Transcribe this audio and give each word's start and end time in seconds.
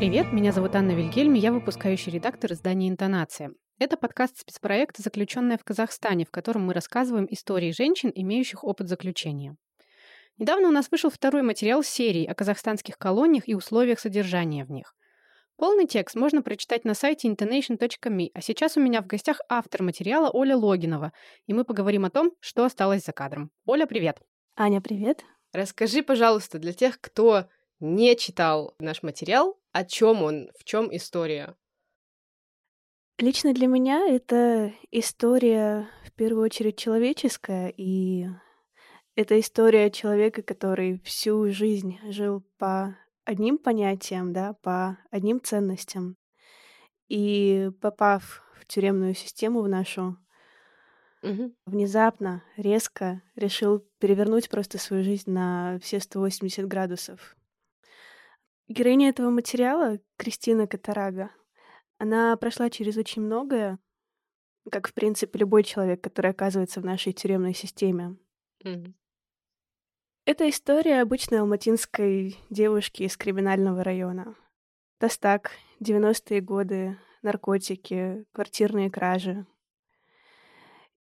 Привет, 0.00 0.32
меня 0.32 0.50
зовут 0.50 0.74
Анна 0.76 0.92
Вильгельм, 0.92 1.34
я 1.34 1.52
выпускающий 1.52 2.10
редактор 2.10 2.54
издания 2.54 2.88
«Интонация». 2.88 3.52
Это 3.78 3.98
подкаст 3.98 4.38
спецпроекта 4.38 5.02
«Заключенная 5.02 5.58
в 5.58 5.62
Казахстане», 5.62 6.24
в 6.24 6.30
котором 6.30 6.64
мы 6.64 6.72
рассказываем 6.72 7.26
истории 7.28 7.70
женщин, 7.70 8.10
имеющих 8.14 8.64
опыт 8.64 8.88
заключения. 8.88 9.56
Недавно 10.38 10.68
у 10.68 10.70
нас 10.72 10.90
вышел 10.90 11.10
второй 11.10 11.42
материал 11.42 11.82
серии 11.82 12.24
о 12.24 12.34
казахстанских 12.34 12.96
колониях 12.96 13.46
и 13.46 13.54
условиях 13.54 14.00
содержания 14.00 14.64
в 14.64 14.70
них. 14.70 14.94
Полный 15.58 15.86
текст 15.86 16.16
можно 16.16 16.40
прочитать 16.40 16.86
на 16.86 16.94
сайте 16.94 17.28
intonation.me, 17.28 18.30
а 18.32 18.40
сейчас 18.40 18.78
у 18.78 18.80
меня 18.80 19.02
в 19.02 19.06
гостях 19.06 19.42
автор 19.50 19.82
материала 19.82 20.30
Оля 20.30 20.56
Логинова, 20.56 21.12
и 21.46 21.52
мы 21.52 21.64
поговорим 21.66 22.06
о 22.06 22.10
том, 22.10 22.32
что 22.40 22.64
осталось 22.64 23.04
за 23.04 23.12
кадром. 23.12 23.50
Оля, 23.66 23.84
привет! 23.84 24.18
Аня, 24.56 24.80
привет! 24.80 25.26
Расскажи, 25.52 26.02
пожалуйста, 26.02 26.58
для 26.58 26.72
тех, 26.72 26.98
кто 27.02 27.48
не 27.80 28.16
читал 28.16 28.74
наш 28.78 29.02
материал, 29.02 29.58
о 29.72 29.84
чем 29.84 30.22
он, 30.22 30.50
в 30.58 30.64
чем 30.64 30.94
история? 30.94 31.56
Лично 33.18 33.52
для 33.52 33.66
меня 33.66 34.06
это 34.08 34.72
история 34.90 35.88
в 36.06 36.12
первую 36.12 36.44
очередь 36.44 36.78
человеческая, 36.78 37.68
и 37.76 38.26
это 39.14 39.38
история 39.38 39.90
человека, 39.90 40.42
который 40.42 40.98
всю 41.00 41.50
жизнь 41.50 41.98
жил 42.10 42.42
по 42.58 42.96
одним 43.24 43.58
понятиям, 43.58 44.32
да, 44.32 44.54
по 44.62 44.98
одним 45.10 45.40
ценностям. 45.42 46.16
И 47.08 47.70
попав 47.80 48.42
в 48.58 48.66
тюремную 48.66 49.14
систему 49.14 49.62
в 49.62 49.68
нашу, 49.68 50.16
Мгм. 51.22 51.52
внезапно, 51.66 52.42
резко 52.56 53.22
решил 53.34 53.80
перевернуть 53.98 54.48
просто 54.50 54.78
свою 54.78 55.02
жизнь 55.04 55.30
на 55.30 55.78
все 55.82 56.00
180 56.00 56.66
градусов. 56.66 57.36
Героиня 58.70 59.08
этого 59.08 59.30
материала, 59.30 59.98
Кристина 60.16 60.68
Катарага, 60.68 61.32
она 61.98 62.36
прошла 62.36 62.70
через 62.70 62.96
очень 62.96 63.20
многое, 63.20 63.80
как, 64.70 64.86
в 64.86 64.94
принципе, 64.94 65.40
любой 65.40 65.64
человек, 65.64 66.00
который 66.00 66.30
оказывается 66.30 66.80
в 66.80 66.84
нашей 66.84 67.12
тюремной 67.12 67.52
системе. 67.52 68.16
Мгм. 68.62 68.94
Это 70.24 70.48
история 70.48 71.02
обычной 71.02 71.40
алматинской 71.40 72.38
девушки 72.48 73.02
из 73.02 73.16
криминального 73.16 73.82
района. 73.82 74.36
Тастак, 74.98 75.50
90-е 75.80 76.40
годы, 76.40 76.96
наркотики, 77.22 78.24
квартирные 78.30 78.88
кражи. 78.88 79.46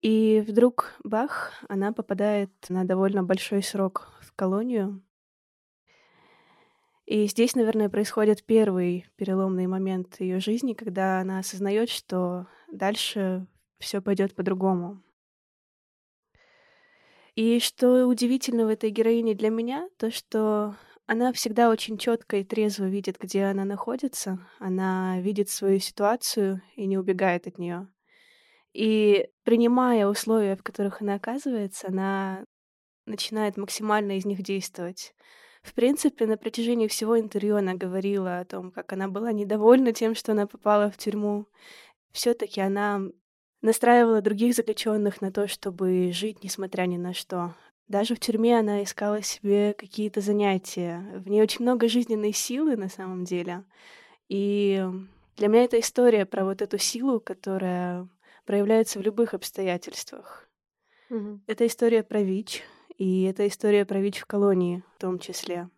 И 0.01 0.43
вдруг, 0.47 0.95
бах, 1.03 1.51
она 1.69 1.93
попадает 1.93 2.49
на 2.69 2.85
довольно 2.85 3.21
большой 3.21 3.61
срок 3.61 4.19
в 4.21 4.33
колонию. 4.33 5.03
И 7.05 7.27
здесь, 7.27 7.55
наверное, 7.55 7.89
происходит 7.89 8.45
первый 8.45 9.05
переломный 9.15 9.67
момент 9.67 10.19
ее 10.19 10.39
жизни, 10.39 10.73
когда 10.73 11.19
она 11.19 11.39
осознает, 11.39 11.89
что 11.89 12.47
дальше 12.71 13.47
все 13.79 14.01
пойдет 14.01 14.35
по-другому. 14.35 15.01
И 17.35 17.59
что 17.59 18.07
удивительно 18.07 18.65
в 18.65 18.69
этой 18.69 18.89
героине 18.89 19.33
для 19.33 19.49
меня, 19.49 19.89
то 19.97 20.11
что 20.11 20.75
она 21.07 21.33
всегда 21.33 21.69
очень 21.69 21.97
четко 21.97 22.37
и 22.37 22.43
трезво 22.43 22.85
видит, 22.85 23.17
где 23.19 23.43
она 23.45 23.65
находится. 23.65 24.39
Она 24.59 25.19
видит 25.19 25.49
свою 25.49 25.79
ситуацию 25.79 26.61
и 26.75 26.85
не 26.85 26.97
убегает 26.97 27.47
от 27.47 27.57
нее. 27.57 27.87
И 28.73 29.27
принимая 29.43 30.07
условия, 30.07 30.55
в 30.55 30.63
которых 30.63 31.01
она 31.01 31.15
оказывается, 31.15 31.87
она 31.87 32.45
начинает 33.05 33.57
максимально 33.57 34.17
из 34.17 34.25
них 34.25 34.41
действовать. 34.41 35.13
В 35.61 35.73
принципе, 35.73 36.25
на 36.25 36.37
протяжении 36.37 36.87
всего 36.87 37.19
интервью 37.19 37.57
она 37.57 37.75
говорила 37.75 38.39
о 38.39 38.45
том, 38.45 38.71
как 38.71 38.93
она 38.93 39.07
была 39.07 39.31
недовольна 39.31 39.93
тем, 39.93 40.15
что 40.15 40.31
она 40.31 40.47
попала 40.47 40.89
в 40.89 40.97
тюрьму. 40.97 41.45
Все-таки 42.11 42.59
она 42.61 43.01
настраивала 43.61 44.21
других 44.21 44.55
заключенных 44.55 45.21
на 45.21 45.31
то, 45.31 45.47
чтобы 45.47 46.11
жить, 46.11 46.43
несмотря 46.43 46.83
ни 46.87 46.97
на 46.97 47.13
что. 47.13 47.53
Даже 47.87 48.15
в 48.15 48.19
тюрьме 48.19 48.57
она 48.57 48.83
искала 48.83 49.21
себе 49.21 49.73
какие-то 49.77 50.21
занятия. 50.21 51.21
В 51.23 51.29
ней 51.29 51.41
очень 51.41 51.61
много 51.61 51.89
жизненной 51.89 52.33
силы 52.33 52.75
на 52.75 52.89
самом 52.89 53.23
деле. 53.23 53.63
И 54.29 54.83
для 55.37 55.47
меня 55.47 55.65
это 55.65 55.79
история 55.79 56.25
про 56.25 56.45
вот 56.45 56.61
эту 56.61 56.77
силу, 56.77 57.19
которая 57.19 58.07
проявляется 58.45 58.97
в 58.97 59.01
любых 59.01 59.33
обстоятельствах. 59.33 60.49
Мгм. 61.09 61.43
Это 61.47 61.67
история 61.67 62.01
про 62.03 62.21
ВИЧ, 62.21 62.63
и 63.01 63.23
это 63.23 63.47
история 63.47 63.83
про 63.83 63.99
ВИЧ 63.99 64.19
в 64.19 64.25
колонии 64.27 64.83
в 64.95 64.99
том 64.99 65.17
числе. 65.17 65.71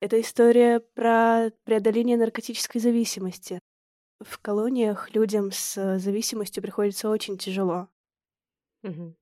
Это 0.00 0.20
история 0.20 0.80
про 0.80 1.52
преодоление 1.62 2.16
наркотической 2.16 2.80
зависимости. 2.80 3.60
В 4.18 4.40
колониях 4.40 5.14
людям 5.14 5.52
с 5.52 5.98
зависимостью 6.00 6.60
приходится 6.60 7.08
очень 7.08 7.38
тяжело. 7.38 7.86
Мгм. 8.82 9.16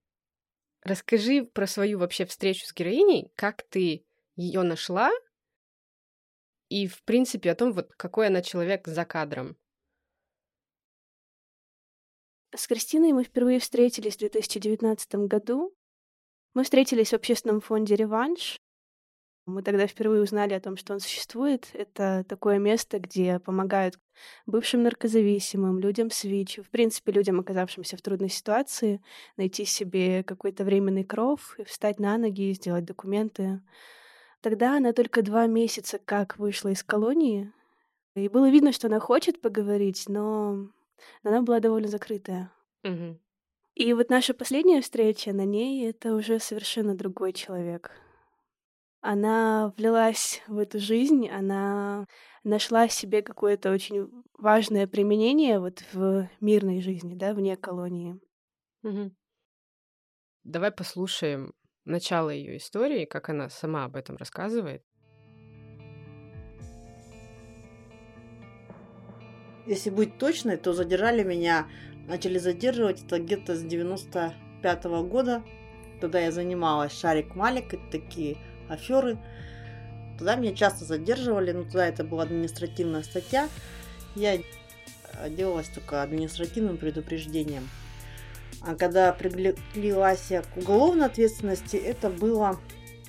Расскажи 0.80 1.44
про 1.44 1.66
свою 1.66 1.98
вообще 1.98 2.24
встречу 2.24 2.64
с 2.64 2.72
героиней, 2.72 3.30
как 3.34 3.62
ты 3.64 4.06
ее 4.34 4.62
нашла, 4.62 5.10
и, 6.70 6.86
в 6.86 7.02
принципе, 7.02 7.50
о 7.50 7.56
том, 7.56 7.74
вот 7.74 7.92
какой 7.92 8.28
она 8.28 8.40
человек 8.40 8.86
за 8.86 9.04
кадром. 9.04 9.58
С 12.56 12.66
Кристиной 12.66 13.12
мы 13.12 13.22
впервые 13.22 13.58
встретились 13.58 14.14
в 14.14 14.20
2019 14.20 15.14
году. 15.26 15.76
Мы 16.54 16.62
встретились 16.62 17.10
в 17.10 17.14
общественном 17.14 17.60
фонде 17.60 17.96
«Реванш». 17.96 18.60
Мы 19.44 19.62
тогда 19.62 19.88
впервые 19.88 20.22
узнали 20.22 20.54
о 20.54 20.60
том, 20.60 20.76
что 20.76 20.94
он 20.94 21.00
существует. 21.00 21.68
Это 21.74 22.24
такое 22.28 22.58
место, 22.58 23.00
где 23.00 23.40
помогают 23.40 23.98
бывшим 24.46 24.84
наркозависимым, 24.84 25.80
людям 25.80 26.10
с 26.10 26.22
ВИЧ, 26.22 26.60
в 26.60 26.70
принципе, 26.70 27.10
людям, 27.12 27.40
оказавшимся 27.40 27.96
в 27.96 28.02
трудной 28.02 28.30
ситуации, 28.30 29.02
найти 29.36 29.64
себе 29.64 30.22
какой-то 30.22 30.64
временный 30.64 31.04
кров, 31.04 31.58
и 31.58 31.64
встать 31.64 31.98
на 31.98 32.16
ноги, 32.16 32.50
и 32.50 32.54
сделать 32.54 32.84
документы. 32.84 33.60
Тогда 34.40 34.76
она 34.76 34.92
только 34.92 35.22
два 35.22 35.46
месяца 35.46 35.98
как 35.98 36.38
вышла 36.38 36.68
из 36.68 36.84
колонии, 36.84 37.52
и 38.14 38.28
было 38.28 38.48
видно, 38.48 38.72
что 38.72 38.86
она 38.86 39.00
хочет 39.00 39.40
поговорить, 39.40 40.04
но 40.08 40.68
она 41.24 41.42
была 41.42 41.58
довольно 41.58 41.88
закрытая. 41.88 42.50
Мгм. 42.84 43.18
И 43.74 43.92
вот 43.92 44.08
наша 44.08 44.34
последняя 44.34 44.80
встреча 44.80 45.32
на 45.32 45.44
ней— 45.44 45.88
это 45.88 46.14
уже 46.14 46.38
совершенно 46.38 46.94
другой 46.94 47.32
человек. 47.32 47.90
Она 49.00 49.74
влилась 49.76 50.42
в 50.46 50.58
эту 50.58 50.78
жизнь, 50.78 51.28
она 51.28 52.06
нашла 52.44 52.88
себе 52.88 53.20
какое-то 53.20 53.72
очень 53.72 54.08
важное 54.38 54.86
применение 54.86 55.58
вот 55.58 55.82
в 55.92 56.28
мирной 56.40 56.80
жизни, 56.80 57.14
да, 57.14 57.34
вне 57.34 57.56
колонии. 57.56 58.18
Мгм. 58.82 59.16
Давай 60.44 60.70
послушаем 60.70 61.52
начало 61.84 62.30
ее 62.30 62.56
истории, 62.56 63.06
как 63.06 63.28
она 63.28 63.48
сама 63.48 63.84
об 63.84 63.96
этом 63.96 64.16
рассказывает. 64.16 64.84
Если 69.66 69.90
быть 69.90 70.18
точной, 70.18 70.58
то 70.58 70.74
задержали 70.74 71.22
меня, 71.22 71.66
начали 72.06 72.38
задерживать 72.38 73.02
это 73.04 73.18
где-то 73.18 73.54
с 73.56 73.62
95 73.62 74.84
года. 74.84 75.42
Тогда 76.00 76.20
я 76.20 76.32
занималась 76.32 76.98
шарик 76.98 77.34
малик, 77.34 77.74
это 77.74 77.90
такие 77.90 78.36
аферы. 78.68 79.18
Туда 80.18 80.36
меня 80.36 80.54
часто 80.54 80.84
задерживали, 80.84 81.52
но 81.52 81.64
тогда 81.64 81.86
это 81.86 82.04
была 82.04 82.24
административная 82.24 83.02
статья. 83.02 83.48
Я 84.14 84.38
делалась 85.28 85.68
только 85.68 86.02
административным 86.02 86.76
предупреждением. 86.76 87.68
А 88.60 88.74
когда 88.76 89.12
приклеилась 89.12 90.30
я 90.30 90.42
к 90.42 90.56
уголовной 90.56 91.06
ответственности, 91.06 91.76
это 91.76 92.10
было 92.10 92.60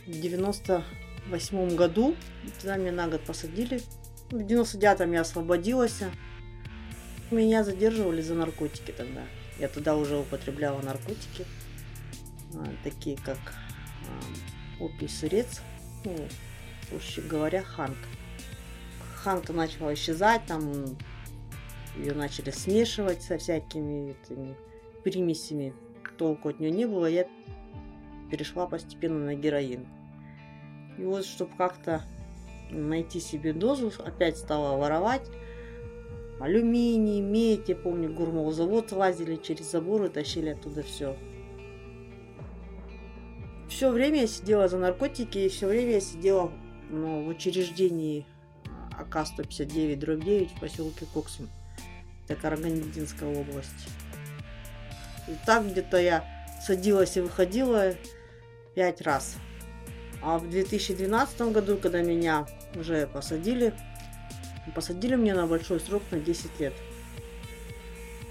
в 0.05 0.11
98 0.11 1.75
году. 1.75 2.15
Тогда 2.61 2.77
меня 2.77 2.91
на 2.91 3.07
год 3.07 3.21
посадили. 3.21 3.81
В 4.31 4.37
99-м 4.37 5.11
я 5.13 5.21
освободилась. 5.21 6.01
Меня 7.31 7.63
задерживали 7.63 8.21
за 8.21 8.35
наркотики 8.35 8.91
тогда. 8.91 9.23
Я 9.59 9.67
тогда 9.67 9.95
уже 9.95 10.17
употребляла 10.17 10.81
наркотики, 10.81 11.45
а, 12.53 12.67
такие 12.83 13.17
как 13.17 13.39
а, 13.49 14.83
опий 14.83 15.09
сырец, 15.09 15.61
ну, 16.03 16.15
проще 16.89 17.21
говоря, 17.21 17.63
хант. 17.63 17.97
Ханта 19.15 19.53
начала 19.53 19.93
исчезать, 19.95 20.45
там 20.45 20.97
ее 21.97 22.13
начали 22.13 22.51
смешивать 22.51 23.23
со 23.23 23.37
всякими 23.37 24.11
этими 24.11 24.55
примесями. 25.03 25.73
Толку 26.17 26.49
от 26.49 26.59
нее 26.59 26.71
не 26.71 26.85
было, 26.85 27.07
я 27.07 27.27
перешла 28.29 28.67
постепенно 28.67 29.25
на 29.25 29.33
героин. 29.33 29.87
И 30.99 31.03
вот, 31.03 31.25
чтобы 31.25 31.55
как-то 31.57 32.03
найти 32.69 33.19
себе 33.19 33.51
дозу, 33.53 33.91
опять 33.97 34.37
стала 34.37 34.77
воровать 34.77 35.27
алюминий, 36.39 37.21
медь, 37.21 37.69
я 37.69 37.75
помню, 37.75 38.13
гурмовозавод 38.13 38.91
лазили 38.91 39.35
через 39.37 39.71
заборы, 39.71 40.09
тащили 40.09 40.49
оттуда 40.49 40.83
все. 40.83 41.15
Все 43.69 43.91
время 43.91 44.21
я 44.21 44.27
сидела 44.27 44.67
за 44.67 44.77
наркотики, 44.77 45.37
и 45.37 45.49
все 45.49 45.67
время 45.67 45.93
я 45.93 46.01
сидела 46.01 46.51
ну, 46.89 47.23
в 47.23 47.27
учреждении 47.27 48.25
АК-159, 48.97 49.95
дробь 49.97 50.23
9 50.23 50.51
в 50.51 50.59
поселке 50.59 51.05
Коксум. 51.13 51.49
Это 52.27 52.39
Карагандинская 52.39 53.29
область. 53.29 53.89
И 55.27 55.31
так 55.45 55.67
где-то 55.67 55.97
я 55.97 56.23
садилась 56.61 57.17
и 57.17 57.21
выходила 57.21 57.95
пять 58.75 59.01
раз. 59.01 59.35
А 60.21 60.37
в 60.37 60.49
2012 60.49 61.41
году, 61.51 61.77
когда 61.77 62.01
меня 62.01 62.47
уже 62.75 63.07
посадили, 63.07 63.73
посадили 64.71 65.15
меня 65.15 65.35
на 65.35 65.47
большой 65.47 65.79
срок 65.79 66.03
на 66.11 66.19
10 66.19 66.59
лет. 66.59 66.73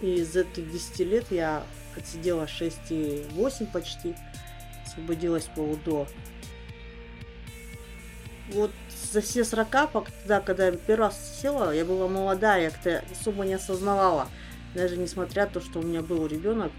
И 0.00 0.16
из 0.16 0.36
этих 0.36 0.70
10 0.70 0.98
лет 1.00 1.26
я 1.30 1.62
отсидела 1.96 2.44
6,8 2.44 3.70
почти, 3.72 4.14
освободилась 4.86 5.44
полудо. 5.54 6.06
Вот 8.52 8.70
за 9.12 9.20
все 9.20 9.44
40, 9.44 9.70
когда, 9.70 10.40
когда 10.40 10.66
я 10.66 10.72
первый 10.72 11.06
раз 11.06 11.40
села, 11.40 11.74
я 11.74 11.84
была 11.84 12.08
молодая, 12.08 12.64
я 12.64 12.70
как-то 12.70 13.02
особо 13.10 13.44
не 13.44 13.54
осознавала. 13.54 14.28
Даже 14.74 14.96
несмотря 14.96 15.46
на 15.46 15.52
то, 15.52 15.60
что 15.60 15.78
у 15.78 15.82
меня 15.82 16.02
был 16.02 16.26
ребенок, 16.26 16.72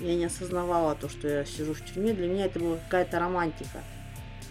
я 0.00 0.14
не 0.14 0.24
осознавала 0.24 0.94
то, 0.94 1.08
что 1.08 1.28
я 1.28 1.44
сижу 1.44 1.74
в 1.74 1.84
тюрьме. 1.84 2.12
Для 2.12 2.28
меня 2.28 2.46
это 2.46 2.60
была 2.60 2.76
какая-то 2.76 3.18
романтика. 3.18 3.82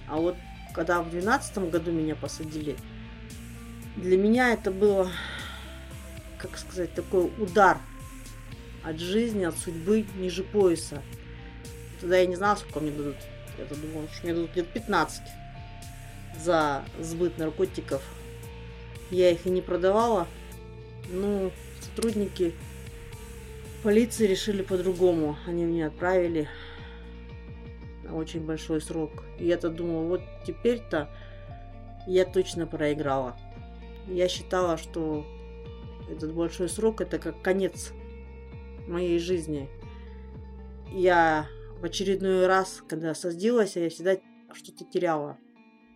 А 0.07 0.18
вот 0.18 0.36
когда 0.74 1.01
в 1.01 1.10
2012 1.10 1.57
году 1.69 1.92
меня 1.92 2.16
посадили, 2.16 2.75
для 3.95 4.18
меня 4.18 4.54
это 4.54 4.72
было, 4.72 5.12
как 6.38 6.57
сказать, 6.57 6.94
такой 6.94 7.31
удар 7.38 7.78
от 8.84 9.00
жизни, 9.00 9.44
от 9.44 9.57
судьбы 9.57 10.06
ниже 10.16 10.44
пояса. 10.44 11.01
Тогда 12.01 12.18
я 12.18 12.25
не 12.25 12.36
знала, 12.36 12.56
сколько 12.56 12.80
мне 12.80 12.92
дадут. 12.92 13.16
Я 13.57 13.66
думала, 13.66 14.07
что 14.12 14.25
мне 14.25 14.34
дадут 14.34 14.56
лет 14.56 14.68
15 14.68 15.22
за 16.44 16.84
сбыт 17.00 17.38
наркотиков. 17.38 18.01
Я 19.12 19.30
их 19.30 19.45
и 19.45 19.50
не 19.50 19.62
продавала. 19.62 20.28
Ну, 21.10 21.51
сотрудники 21.81 22.54
полиции 23.84 24.25
решили 24.25 24.63
по-другому. 24.63 25.38
Они 25.46 25.63
меня 25.63 25.88
отправили 25.88 26.50
на 28.04 28.16
очень 28.16 28.42
большой 28.42 28.81
срок. 28.81 29.24
И 29.38 29.46
я-то 29.46 29.69
думала, 29.69 30.07
вот 30.07 30.22
теперь-то 30.46 31.10
я 32.07 32.25
точно 32.25 32.66
проиграла. 32.66 33.38
Я 34.08 34.28
считала, 34.28 34.78
что 34.78 35.26
этот 36.10 36.34
большой 36.34 36.70
срок 36.70 37.02
это 37.02 37.20
как 37.20 37.42
конец 37.42 37.94
моей 38.88 39.20
жизни. 39.20 39.70
Я 40.92 41.48
в 41.80 41.86
очередной 41.86 42.48
раз, 42.48 42.84
когда 42.88 43.16
садилась, 43.16 43.76
я 43.76 43.90
всегда 43.90 44.18
что-то 44.54 44.86
теряла. 44.86 45.38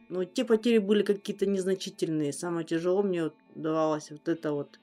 Но 0.09 0.24
те 0.24 0.45
потери 0.45 0.77
были 0.77 1.04
какие-то 1.04 1.45
незначительные. 1.45 2.31
Самое 2.31 2.65
тяжело 2.65 3.04
мне 3.04 3.31
давалось 3.56 4.10
вот 4.10 4.27
это 4.27 4.53
вот, 4.53 4.80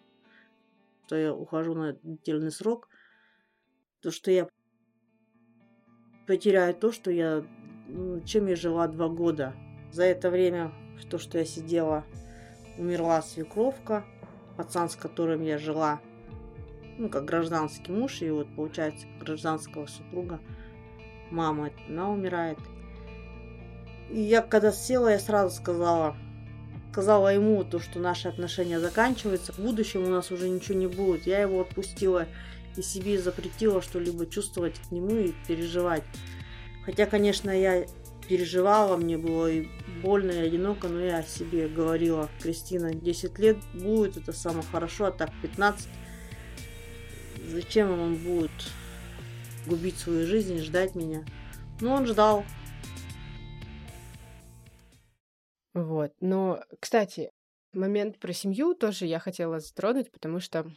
что 1.06 1.17
я 1.17 1.35
ухожу 1.35 1.75
на 1.75 1.94
длительный 1.94 2.53
срок. 2.53 2.88
То, 4.03 4.11
что 4.11 4.31
я 4.31 4.49
потеряю 6.27 6.75
то, 6.75 6.93
что 6.93 7.11
я... 7.11 7.44
Чем 8.25 8.47
я 8.47 8.56
жила 8.56 8.87
два 8.88 9.09
года. 9.09 9.55
За 9.93 10.05
это 10.05 10.31
время, 10.31 10.73
то, 11.11 11.19
что 11.19 11.38
я 11.38 11.44
сидела, 11.44 12.05
умерла 12.79 13.23
свекровка, 13.23 14.05
пацан, 14.56 14.88
с 14.88 14.97
которым 14.97 15.43
я 15.43 15.59
жила, 15.59 16.00
ну, 16.99 17.09
как 17.09 17.25
гражданский 17.25 17.93
муж, 17.93 18.23
и 18.23 18.31
вот, 18.31 18.49
получается, 18.55 19.06
гражданского 19.21 19.87
супруга, 19.87 20.41
мама, 21.31 21.71
она 21.88 22.11
умирает. 22.11 22.59
И 24.11 24.21
я, 24.21 24.43
когда 24.43 24.71
села, 24.71 25.09
я 25.09 25.19
сразу 25.19 25.55
сказала, 25.55 26.17
сказала 26.93 27.29
ему 27.29 27.65
то, 27.65 27.81
что 27.81 27.99
наши 27.99 28.29
отношения 28.29 28.79
заканчиваются, 28.79 29.53
в 29.53 29.59
будущем 29.59 30.05
у 30.05 30.09
нас 30.09 30.31
уже 30.31 30.49
ничего 30.49 30.79
не 30.79 30.87
будет. 30.87 31.27
Я 31.27 31.41
его 31.41 31.62
отпустила 31.62 32.27
и 32.77 32.82
себе 32.82 33.19
запретила 33.19 33.82
что-либо 33.82 34.27
чувствовать 34.27 34.79
к 34.79 34.93
нему 34.93 35.17
и 35.17 35.35
переживать. 35.49 36.05
Хотя, 36.85 37.06
конечно, 37.06 37.50
я 37.50 37.87
переживала, 38.29 38.97
мне 38.97 39.19
было 39.19 39.50
и 39.50 39.69
больно, 40.05 40.31
и 40.31 40.47
одиноко, 40.47 40.89
но 40.89 41.01
я 41.01 41.23
себе 41.23 41.67
говорила, 41.67 42.31
Кристина, 42.41 42.95
10 42.95 43.39
лет 43.39 43.56
будет, 43.73 44.19
это 44.19 44.33
самое 44.33 44.65
хорошо, 44.71 45.06
а 45.06 45.11
так 45.11 45.31
15. 45.43 45.89
Зачем 47.49 47.91
он 47.91 48.17
будет 48.17 48.53
губить 49.67 49.97
свою 49.97 50.27
жизнь, 50.27 50.59
ждать 50.59 50.95
меня? 50.95 51.25
Но 51.81 51.95
он 51.95 52.06
ждал. 52.06 52.45
Вот. 55.73 56.12
Но, 56.21 56.62
кстати, 56.81 57.31
момент 57.73 58.19
про 58.21 58.33
семью 58.33 58.75
тоже 58.75 59.06
я 59.06 59.19
хотела 59.19 59.59
затронуть, 59.59 60.12
потому 60.12 60.39
что 60.39 60.71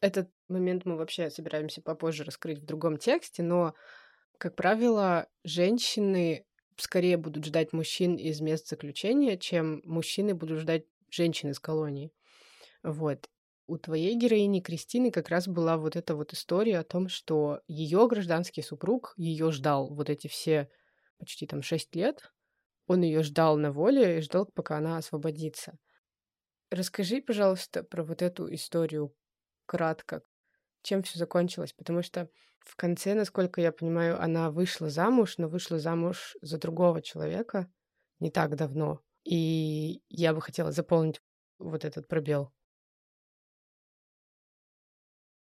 этот 0.00 0.28
момент 0.48 0.84
мы 0.84 0.96
вообще 0.96 1.30
собираемся 1.30 1.82
попозже 1.82 2.24
раскрыть 2.24 2.58
в 2.58 2.66
другом 2.66 2.96
тексте, 2.98 3.42
но, 3.42 3.74
как 4.38 4.56
правило, 4.56 5.28
женщины 5.44 6.44
скорее 6.80 7.16
будут 7.16 7.44
ждать 7.44 7.72
мужчин 7.72 8.16
из 8.16 8.40
мест 8.40 8.68
заключения, 8.68 9.36
чем 9.36 9.82
мужчины 9.84 10.34
будут 10.34 10.60
ждать 10.60 10.84
женщин 11.10 11.50
из 11.50 11.60
колонии. 11.60 12.12
Вот. 12.82 13.28
У 13.66 13.78
твоей 13.78 14.16
героини 14.16 14.60
Кристины 14.60 15.12
как 15.12 15.28
раз 15.28 15.46
была 15.46 15.76
вот 15.76 15.94
эта 15.94 16.16
вот 16.16 16.32
история 16.32 16.78
о 16.78 16.84
том, 16.84 17.08
что 17.08 17.60
ее 17.68 18.08
гражданский 18.08 18.62
супруг 18.62 19.14
ее 19.16 19.52
ждал 19.52 19.94
вот 19.94 20.10
эти 20.10 20.26
все 20.26 20.68
почти 21.18 21.46
там 21.46 21.62
шесть 21.62 21.94
лет. 21.94 22.32
Он 22.88 23.02
ее 23.02 23.22
ждал 23.22 23.56
на 23.56 23.70
воле 23.70 24.18
и 24.18 24.20
ждал, 24.22 24.46
пока 24.46 24.78
она 24.78 24.96
освободится. 24.96 25.78
Расскажи, 26.70 27.20
пожалуйста, 27.20 27.84
про 27.84 28.02
вот 28.02 28.22
эту 28.22 28.52
историю 28.52 29.14
кратко, 29.66 30.22
чем 30.82 31.02
все 31.02 31.18
закончилось, 31.18 31.72
потому 31.72 32.02
что 32.02 32.28
в 32.60 32.76
конце, 32.76 33.14
насколько 33.14 33.60
я 33.60 33.72
понимаю, 33.72 34.20
она 34.20 34.50
вышла 34.50 34.90
замуж, 34.90 35.38
но 35.38 35.48
вышла 35.48 35.78
замуж 35.78 36.36
за 36.42 36.58
другого 36.58 37.02
человека 37.02 37.70
не 38.20 38.30
так 38.30 38.54
давно. 38.54 39.00
И 39.24 40.02
я 40.08 40.34
бы 40.34 40.40
хотела 40.40 40.72
заполнить 40.72 41.20
вот 41.58 41.84
этот 41.84 42.06
пробел. 42.08 42.52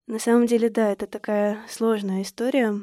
На 0.07 0.19
самом 0.19 0.47
деле, 0.47 0.69
да, 0.69 0.93
это 0.93 1.07
такая 1.07 1.67
сложная 1.69 2.23
история. 2.23 2.75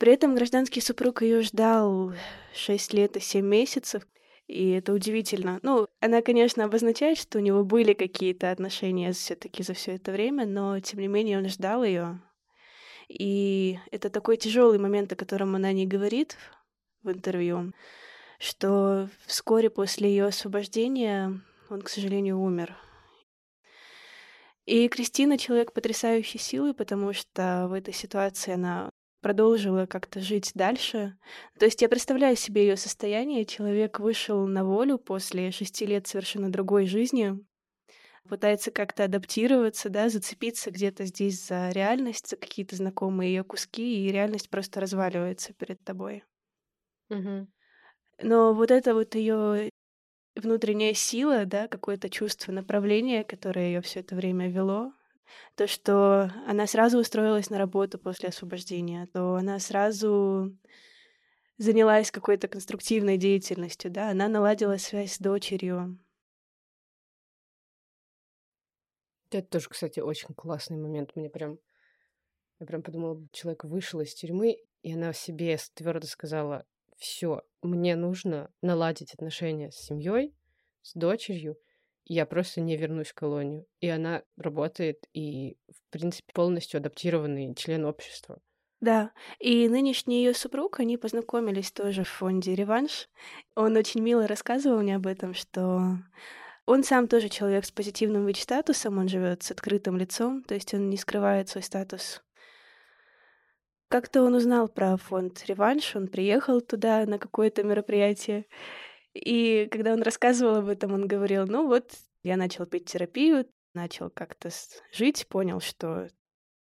При 0.00 0.12
этом 0.12 0.34
гражданский 0.34 0.80
супруг 0.80 1.22
ее 1.22 1.42
ждал 1.42 2.14
6 2.54 2.94
лет 2.94 3.16
и 3.16 3.20
7 3.20 3.44
месяцев, 3.46 4.06
и 4.46 4.70
это 4.70 4.92
удивительно. 4.92 5.58
Ну, 5.62 5.88
она, 6.00 6.20
конечно, 6.20 6.64
обозначает, 6.64 7.18
что 7.18 7.38
у 7.38 7.40
него 7.40 7.64
были 7.64 7.94
какие-то 7.94 8.50
отношения 8.50 9.12
все-таки 9.12 9.62
за 9.62 9.72
все 9.72 9.92
это 9.94 10.12
время, 10.12 10.44
но 10.44 10.78
тем 10.80 11.00
не 11.00 11.08
менее 11.08 11.38
он 11.38 11.48
ждал 11.48 11.82
ее. 11.82 12.20
И 13.08 13.78
это 13.90 14.10
такой 14.10 14.36
тяжелый 14.36 14.78
момент, 14.78 15.12
о 15.12 15.16
котором 15.16 15.54
она 15.54 15.72
не 15.72 15.86
говорит 15.86 16.36
в 17.02 17.10
интервью, 17.10 17.72
что 18.38 19.08
вскоре 19.26 19.70
после 19.70 20.10
ее 20.10 20.26
освобождения 20.26 21.40
он, 21.70 21.82
к 21.82 21.88
сожалению, 21.88 22.38
умер. 22.38 22.76
И 24.66 24.88
Кристина 24.88 25.36
человек 25.36 25.72
потрясающей 25.72 26.40
силы, 26.40 26.72
потому 26.72 27.12
что 27.12 27.66
в 27.68 27.72
этой 27.74 27.92
ситуации 27.92 28.52
она 28.52 28.90
продолжила 29.24 29.86
как-то 29.86 30.20
жить 30.20 30.52
дальше. 30.54 31.16
То 31.58 31.64
есть 31.64 31.80
я 31.80 31.88
представляю 31.88 32.36
себе 32.36 32.66
ее 32.66 32.76
состояние. 32.76 33.46
Человек 33.46 33.98
вышел 33.98 34.46
на 34.46 34.66
волю 34.66 34.98
после 34.98 35.50
шести 35.50 35.86
лет 35.86 36.06
совершенно 36.06 36.52
другой 36.52 36.84
жизни, 36.84 37.42
пытается 38.28 38.70
как-то 38.70 39.04
адаптироваться, 39.04 39.88
да, 39.88 40.10
зацепиться 40.10 40.70
где-то 40.70 41.06
здесь 41.06 41.42
за 41.42 41.70
реальность, 41.70 42.28
за 42.28 42.36
какие-то 42.36 42.76
знакомые 42.76 43.32
ее 43.32 43.44
куски, 43.44 44.06
и 44.06 44.12
реальность 44.12 44.50
просто 44.50 44.78
разваливается 44.78 45.54
перед 45.54 45.82
тобой. 45.82 46.22
Угу. 47.08 47.48
Но 48.24 48.52
вот 48.52 48.70
это 48.70 48.92
вот 48.92 49.14
ее 49.14 49.70
внутренняя 50.36 50.92
сила, 50.92 51.46
да, 51.46 51.66
какое-то 51.66 52.10
чувство 52.10 52.52
направления, 52.52 53.24
которое 53.24 53.68
ее 53.68 53.80
все 53.80 54.00
это 54.00 54.16
время 54.16 54.50
вело, 54.50 54.92
то, 55.54 55.66
что 55.66 56.30
она 56.46 56.66
сразу 56.66 56.98
устроилась 56.98 57.50
на 57.50 57.58
работу 57.58 57.98
после 57.98 58.28
освобождения, 58.28 59.08
то 59.12 59.34
она 59.34 59.58
сразу 59.58 60.56
занялась 61.58 62.10
какой-то 62.10 62.48
конструктивной 62.48 63.16
деятельностью, 63.16 63.90
да, 63.90 64.10
она 64.10 64.28
наладила 64.28 64.76
связь 64.76 65.14
с 65.14 65.18
дочерью. 65.18 65.98
Это 69.30 69.48
тоже, 69.48 69.68
кстати, 69.68 70.00
очень 70.00 70.32
классный 70.34 70.76
момент. 70.76 71.16
Мне 71.16 71.28
прям... 71.28 71.58
Я 72.60 72.66
прям 72.66 72.82
подумала, 72.82 73.20
человек 73.32 73.64
вышел 73.64 74.00
из 74.00 74.14
тюрьмы, 74.14 74.58
и 74.82 74.92
она 74.92 75.12
себе 75.12 75.58
твердо 75.74 76.06
сказала, 76.06 76.64
все, 76.96 77.42
мне 77.62 77.96
нужно 77.96 78.52
наладить 78.62 79.12
отношения 79.12 79.72
с 79.72 79.76
семьей, 79.76 80.36
с 80.82 80.94
дочерью, 80.94 81.56
я 82.06 82.26
просто 82.26 82.60
не 82.60 82.76
вернусь 82.76 83.08
в 83.08 83.14
колонию. 83.14 83.66
И 83.80 83.88
она 83.88 84.22
работает 84.36 85.06
и, 85.12 85.56
в 85.68 85.90
принципе, 85.90 86.32
полностью 86.32 86.78
адаптированный 86.78 87.54
член 87.54 87.84
общества. 87.84 88.40
Да, 88.80 89.12
и 89.38 89.68
нынешний 89.68 90.18
ее 90.18 90.34
супруг, 90.34 90.78
они 90.80 90.98
познакомились 90.98 91.72
тоже 91.72 92.04
в 92.04 92.08
фонде 92.08 92.54
«Реванш». 92.54 93.08
Он 93.54 93.76
очень 93.76 94.02
мило 94.02 94.26
рассказывал 94.26 94.80
мне 94.82 94.96
об 94.96 95.06
этом, 95.06 95.32
что 95.32 95.98
Он 96.66 96.82
сам 96.84 97.08
тоже 97.08 97.28
человек 97.28 97.64
с 97.64 97.70
позитивным 97.72 98.26
ВИЧ-статусом, 98.26 98.98
он 98.98 99.08
живет 99.08 99.42
с 99.42 99.50
открытым 99.50 99.96
лицом, 99.98 100.42
то 100.44 100.54
есть 100.54 100.72
он 100.74 100.90
не 100.90 100.96
скрывает 100.96 101.48
свой 101.48 101.62
статус. 101.62 102.22
Как-то 103.88 104.22
он 104.22 104.34
узнал 104.34 104.68
про 104.68 104.96
фонд 104.96 105.44
«Реванш», 105.46 105.94
он 105.94 106.08
приехал 106.08 106.60
туда 106.60 107.06
на 107.06 107.18
какое-то 107.18 107.62
мероприятие, 107.62 108.46
и 109.14 109.68
когда 109.70 109.92
он 109.92 110.02
рассказывал 110.02 110.56
об 110.56 110.68
этом, 110.68 110.92
он 110.92 111.06
говорил, 111.06 111.46
ну 111.46 111.66
вот, 111.66 111.92
я 112.22 112.36
начал 112.36 112.66
пить 112.66 112.86
терапию, 112.86 113.46
начал 113.72 114.10
как-то 114.10 114.50
жить, 114.92 115.26
понял, 115.28 115.60
что 115.60 116.08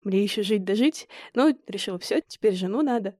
мне 0.02 0.22
еще 0.22 0.42
жить 0.42 0.64
да 0.64 0.74
жить, 0.74 1.08
ну, 1.34 1.56
решил, 1.66 1.98
все, 1.98 2.20
теперь 2.20 2.54
жену 2.54 2.82
надо. 2.82 3.16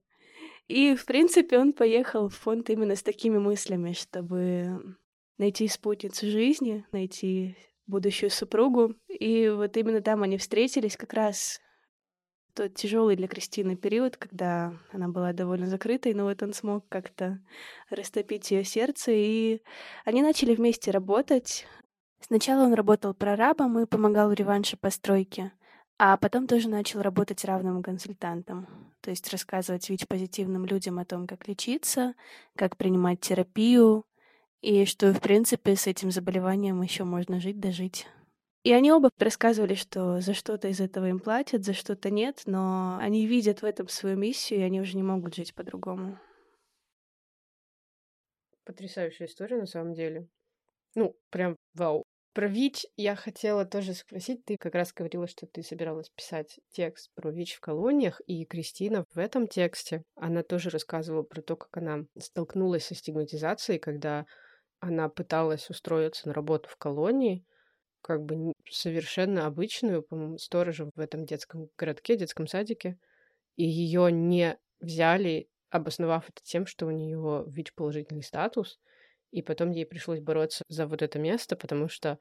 И, 0.67 0.95
в 0.95 1.05
принципе, 1.05 1.59
он 1.59 1.73
поехал 1.73 2.29
в 2.29 2.35
фонд 2.35 2.69
именно 2.69 2.95
с 2.95 3.03
такими 3.03 3.37
мыслями, 3.37 3.93
чтобы 3.93 4.97
найти 5.37 5.67
спутницу 5.67 6.27
жизни, 6.27 6.85
найти 6.91 7.57
будущую 7.85 8.29
супругу. 8.29 8.95
И 9.07 9.49
вот 9.49 9.75
именно 9.77 10.01
там 10.01 10.23
они 10.23 10.37
встретились 10.37 10.97
как 10.97 11.13
раз 11.13 11.59
тот 12.53 12.75
тяжелый 12.75 13.15
для 13.15 13.27
Кристины 13.27 13.75
период, 13.75 14.17
когда 14.17 14.73
она 14.91 15.07
была 15.07 15.33
довольно 15.33 15.67
закрытой, 15.67 16.13
но 16.13 16.25
вот 16.25 16.41
он 16.43 16.53
смог 16.53 16.87
как-то 16.89 17.39
растопить 17.89 18.51
ее 18.51 18.63
сердце, 18.63 19.11
и 19.11 19.61
они 20.05 20.21
начали 20.21 20.55
вместе 20.55 20.91
работать. 20.91 21.65
Сначала 22.19 22.63
он 22.63 22.73
работал 22.73 23.13
прорабом 23.13 23.79
и 23.79 23.85
помогал 23.85 24.29
в 24.29 24.33
реванше 24.33 24.77
постройки, 24.77 25.51
а 25.97 26.17
потом 26.17 26.47
тоже 26.47 26.69
начал 26.69 27.01
работать 27.01 27.43
равным 27.45 27.83
консультантом, 27.83 28.67
то 29.01 29.09
есть 29.09 29.29
рассказывать 29.31 29.89
ВИЧ-позитивным 29.89 30.65
людям 30.65 30.99
о 30.99 31.05
том, 31.05 31.27
как 31.27 31.47
лечиться, 31.47 32.13
как 32.55 32.77
принимать 32.77 33.19
терапию, 33.19 34.05
и 34.61 34.85
что, 34.85 35.13
в 35.13 35.19
принципе, 35.19 35.75
с 35.75 35.87
этим 35.87 36.09
заболеванием 36.09 36.81
еще 36.81 37.03
можно 37.03 37.41
жить, 37.41 37.59
дожить. 37.59 38.07
И 38.63 38.71
они 38.71 38.93
оба 38.93 39.09
рассказывали, 39.17 39.73
что 39.73 40.21
за 40.21 40.33
что-то 40.33 40.69
из 40.69 40.79
этого 40.79 41.09
им 41.09 41.19
платят, 41.19 41.65
за 41.65 41.73
что-то 41.73 42.09
нет, 42.09 42.43
но 42.45 42.97
они 42.97 43.27
видят 43.27 43.61
в 43.61 43.65
этом 43.65 43.89
свою 43.89 44.15
миссию, 44.15 44.61
и 44.61 44.63
они 44.63 44.79
уже 44.79 44.95
не 44.95 45.03
могут 45.03 45.35
жить 45.35 45.53
по-другому. 45.53 46.17
Потрясающая 48.63 49.27
история, 49.27 49.57
на 49.57 49.65
самом 49.65 49.93
деле. 49.93 50.29
Ну, 50.95 51.17
прям 51.29 51.57
вау. 51.73 52.03
Про 52.33 52.47
ВИЧ 52.47 52.87
я 52.95 53.15
хотела 53.15 53.65
тоже 53.65 53.93
спросить. 53.93 54.45
Ты 54.45 54.57
как 54.57 54.73
раз 54.73 54.93
говорила, 54.93 55.27
что 55.27 55.45
ты 55.45 55.61
собиралась 55.61 56.09
писать 56.09 56.59
текст 56.71 57.11
про 57.13 57.31
ВИЧ 57.31 57.55
в 57.55 57.59
колониях, 57.59 58.21
и 58.25 58.45
Кристина 58.45 59.03
в 59.13 59.17
этом 59.19 59.47
тексте, 59.47 60.03
она 60.15 60.41
тоже 60.41 60.69
рассказывала 60.69 61.23
про 61.23 61.41
то, 61.41 61.57
как 61.57 61.75
она 61.77 62.05
столкнулась 62.17 62.85
со 62.85 62.95
стигматизацией, 62.95 63.77
когда 63.77 64.25
она 64.79 65.09
пыталась 65.09 65.69
устроиться 65.69 66.29
на 66.29 66.33
работу 66.33 66.69
в 66.69 66.77
колонии, 66.77 67.45
как 68.03 68.23
бы 68.23 68.53
совершенно 68.69 69.47
обычную, 69.47 70.03
по-моему, 70.03 70.37
сторожем 70.37 70.91
в 70.93 70.99
этом 70.99 71.25
детском 71.25 71.69
городке, 71.77 72.17
детском 72.17 72.47
садике, 72.47 72.97
и 73.55 73.63
ее 73.63 74.11
не 74.11 74.57
взяли, 74.81 75.47
обосновав 75.69 76.29
это 76.29 76.41
тем, 76.43 76.65
что 76.65 76.85
у 76.85 76.91
нее 76.91 77.45
ВИЧ-положительный 77.47 78.23
статус, 78.23 78.77
и 79.31 79.41
потом 79.41 79.71
ей 79.71 79.85
пришлось 79.85 80.19
бороться 80.19 80.63
за 80.67 80.85
вот 80.85 81.01
это 81.01 81.17
место, 81.17 81.55
потому 81.55 81.87
что 81.87 82.19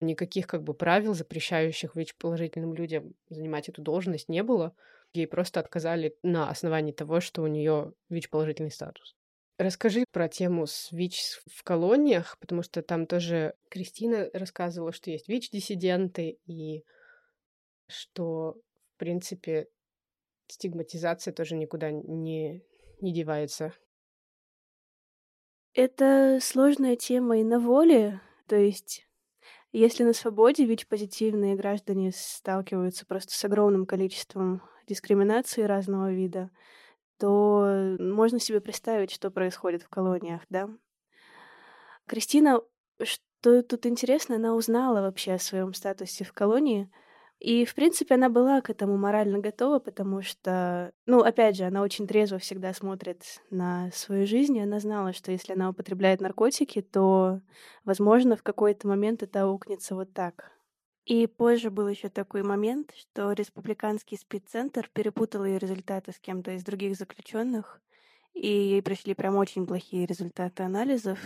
никаких 0.00 0.46
как 0.46 0.62
бы 0.64 0.74
правил, 0.74 1.14
запрещающих 1.14 1.94
ВИЧ-положительным 1.94 2.74
людям 2.74 3.14
занимать 3.28 3.68
эту 3.68 3.82
должность, 3.82 4.28
не 4.28 4.42
было. 4.42 4.74
Ей 5.12 5.26
просто 5.26 5.60
отказали 5.60 6.16
на 6.22 6.48
основании 6.48 6.92
того, 6.92 7.20
что 7.20 7.42
у 7.42 7.46
нее 7.46 7.92
ВИЧ-положительный 8.08 8.70
статус. 8.70 9.14
Расскажи 9.62 10.06
про 10.10 10.28
тему 10.28 10.66
с 10.66 10.90
ВИЧ 10.90 11.40
в 11.46 11.62
колониях, 11.62 12.36
потому 12.40 12.64
что 12.64 12.82
там 12.82 13.06
тоже 13.06 13.54
Кристина 13.68 14.28
рассказывала, 14.32 14.90
что 14.90 15.12
есть 15.12 15.28
ВИЧ-диссиденты, 15.28 16.40
и 16.46 16.84
что, 17.86 18.56
в 18.94 18.98
принципе, 18.98 19.68
стигматизация 20.48 21.32
тоже 21.32 21.54
никуда 21.54 21.92
не, 21.92 22.64
не 23.00 23.14
девается. 23.14 23.72
Это 25.74 26.40
сложная 26.42 26.96
тема 26.96 27.38
и 27.38 27.44
на 27.44 27.60
воле, 27.60 28.20
то 28.48 28.56
есть 28.56 29.06
если 29.70 30.02
на 30.02 30.12
свободе 30.12 30.64
ВИЧ-позитивные 30.64 31.54
граждане 31.54 32.10
сталкиваются 32.12 33.06
просто 33.06 33.32
с 33.32 33.44
огромным 33.44 33.86
количеством 33.86 34.60
дискриминации 34.88 35.62
разного 35.62 36.12
вида, 36.12 36.50
то 37.22 37.96
можно 38.00 38.40
себе 38.40 38.60
представить, 38.60 39.12
что 39.12 39.30
происходит 39.30 39.84
в 39.84 39.88
колониях, 39.88 40.42
да. 40.50 40.68
Кристина, 42.08 42.60
что 43.00 43.62
тут 43.62 43.86
интересно, 43.86 44.34
она 44.34 44.56
узнала 44.56 45.02
вообще 45.02 45.34
о 45.34 45.38
своем 45.38 45.72
статусе 45.72 46.24
в 46.24 46.32
колонии, 46.32 46.90
и, 47.38 47.64
в 47.64 47.76
принципе, 47.76 48.16
она 48.16 48.28
была 48.28 48.60
к 48.60 48.70
этому 48.70 48.96
морально 48.96 49.38
готова, 49.38 49.78
потому 49.78 50.20
что, 50.22 50.92
ну, 51.06 51.20
опять 51.20 51.56
же, 51.56 51.62
она 51.64 51.82
очень 51.82 52.08
трезво 52.08 52.38
всегда 52.38 52.74
смотрит 52.74 53.22
на 53.50 53.90
свою 53.92 54.26
жизнь, 54.26 54.56
и 54.56 54.62
она 54.62 54.80
знала, 54.80 55.12
что 55.12 55.30
если 55.30 55.52
она 55.52 55.70
употребляет 55.70 56.20
наркотики, 56.20 56.82
то, 56.82 57.40
возможно, 57.84 58.34
в 58.36 58.42
какой-то 58.42 58.88
момент 58.88 59.22
это 59.22 59.42
аукнется 59.42 59.94
вот 59.94 60.12
так. 60.12 60.50
И 61.04 61.26
позже 61.26 61.70
был 61.70 61.88
еще 61.88 62.08
такой 62.08 62.42
момент, 62.42 62.92
что 62.96 63.32
республиканский 63.32 64.16
спеццентр 64.16 64.88
перепутал 64.92 65.44
ее 65.44 65.58
результаты 65.58 66.12
с 66.12 66.18
кем-то 66.20 66.52
из 66.52 66.64
других 66.64 66.96
заключенных, 66.96 67.80
и 68.34 68.46
ей 68.46 68.82
пришли 68.82 69.14
прям 69.14 69.36
очень 69.36 69.66
плохие 69.66 70.06
результаты 70.06 70.62
анализов. 70.62 71.18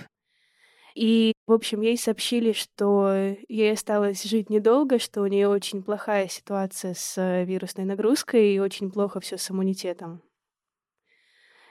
И, 0.94 1.34
в 1.46 1.52
общем, 1.52 1.82
ей 1.82 1.98
сообщили, 1.98 2.52
что 2.52 3.36
ей 3.48 3.72
осталось 3.72 4.22
жить 4.24 4.48
недолго, 4.50 4.98
что 4.98 5.22
у 5.22 5.26
нее 5.26 5.48
очень 5.48 5.82
плохая 5.82 6.28
ситуация 6.28 6.94
с 6.94 7.44
вирусной 7.44 7.84
нагрузкой 7.84 8.54
и 8.54 8.58
очень 8.58 8.90
плохо 8.90 9.20
все 9.20 9.36
с 9.36 9.50
иммунитетом. 9.50 10.22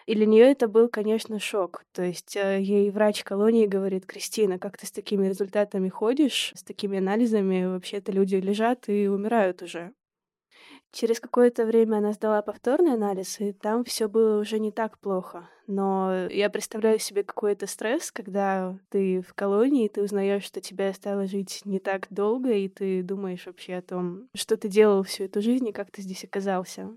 И 0.06 0.14
для 0.14 0.28
нее 0.28 0.52
это 0.52 0.68
был, 0.68 0.88
конечно, 0.88 1.40
шок. 1.40 1.84
То 1.92 2.04
есть 2.04 2.36
э, 2.36 2.62
ей 2.62 2.92
врач 2.92 3.24
колонии 3.24 3.66
говорит, 3.66 4.06
Кристина, 4.06 4.60
как 4.60 4.78
ты 4.78 4.86
с 4.86 4.92
такими 4.92 5.28
результатами 5.28 5.90
ходишь, 5.90 6.52
с 6.56 6.64
такими 6.64 7.00
анализами, 7.00 7.66
вообще-то 7.66 8.12
люди 8.12 8.36
лежат 8.36 8.88
и 8.88 9.08
умирают 9.08 9.64
уже. 9.64 9.94
Через 10.92 11.20
какое-то 11.20 11.66
время 11.66 11.98
она 11.98 12.14
сдала 12.14 12.42
повторный 12.42 12.94
анализ, 12.94 13.42
и 13.42 13.52
там 13.52 13.84
все 13.84 14.08
было 14.08 14.40
уже 14.40 14.60
не 14.60 14.72
так 14.72 14.98
плохо. 15.00 15.50
Но 15.68 16.28
я 16.28 16.50
представляю 16.50 17.00
себе 17.00 17.24
какой-то 17.24 17.68
стресс, 17.68 18.12
когда 18.12 18.80
ты 18.90 19.22
в 19.22 19.34
колонии, 19.34 19.90
ты 19.90 20.04
узнаешь, 20.04 20.44
что 20.44 20.62
тебя 20.62 20.90
осталось 20.90 21.32
жить 21.32 21.62
не 21.66 21.80
так 21.80 22.08
долго, 22.12 22.54
и 22.54 22.70
ты 22.70 23.04
думаешь 23.04 23.46
вообще 23.46 23.76
о 23.76 23.82
том, 23.82 24.30
что 24.36 24.56
ты 24.56 24.70
делал 24.70 25.04
всю 25.04 25.26
эту 25.26 25.42
жизнь 25.42 25.68
и 25.68 25.74
как 25.74 25.92
ты 25.92 26.02
здесь 26.02 26.24
оказался. 26.24 26.96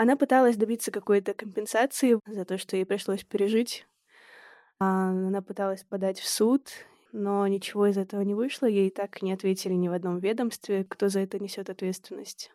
Она 0.00 0.16
пыталась 0.16 0.56
добиться 0.56 0.90
какой-то 0.90 1.34
компенсации 1.34 2.18
за 2.26 2.46
то, 2.46 2.56
что 2.56 2.74
ей 2.74 2.86
пришлось 2.86 3.22
пережить. 3.22 3.86
А, 4.78 5.10
она 5.10 5.42
пыталась 5.42 5.84
подать 5.84 6.18
в 6.18 6.26
суд, 6.26 6.70
но 7.12 7.46
ничего 7.46 7.86
из 7.86 7.98
этого 7.98 8.22
не 8.22 8.34
вышло. 8.34 8.64
Ей 8.64 8.88
так 8.88 9.20
не 9.20 9.30
ответили 9.30 9.74
ни 9.74 9.88
в 9.88 9.92
одном 9.92 10.18
ведомстве, 10.18 10.84
кто 10.84 11.10
за 11.10 11.20
это 11.20 11.38
несет 11.38 11.68
ответственность. 11.68 12.50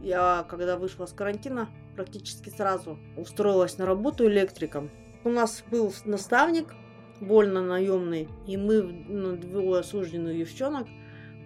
Я, 0.00 0.44
когда 0.50 0.76
вышла 0.76 1.06
с 1.06 1.12
карантина, 1.12 1.68
практически 1.94 2.48
сразу 2.48 2.98
устроилась 3.16 3.78
на 3.78 3.86
работу 3.86 4.26
электриком. 4.26 4.90
У 5.22 5.28
нас 5.28 5.62
был 5.70 5.94
наставник, 6.04 6.74
больно 7.20 7.62
наемный, 7.62 8.28
и 8.48 8.56
мы, 8.56 8.82
ну, 8.82 9.36
двое 9.36 9.78
осужденных 9.78 10.36
девчонок, 10.36 10.88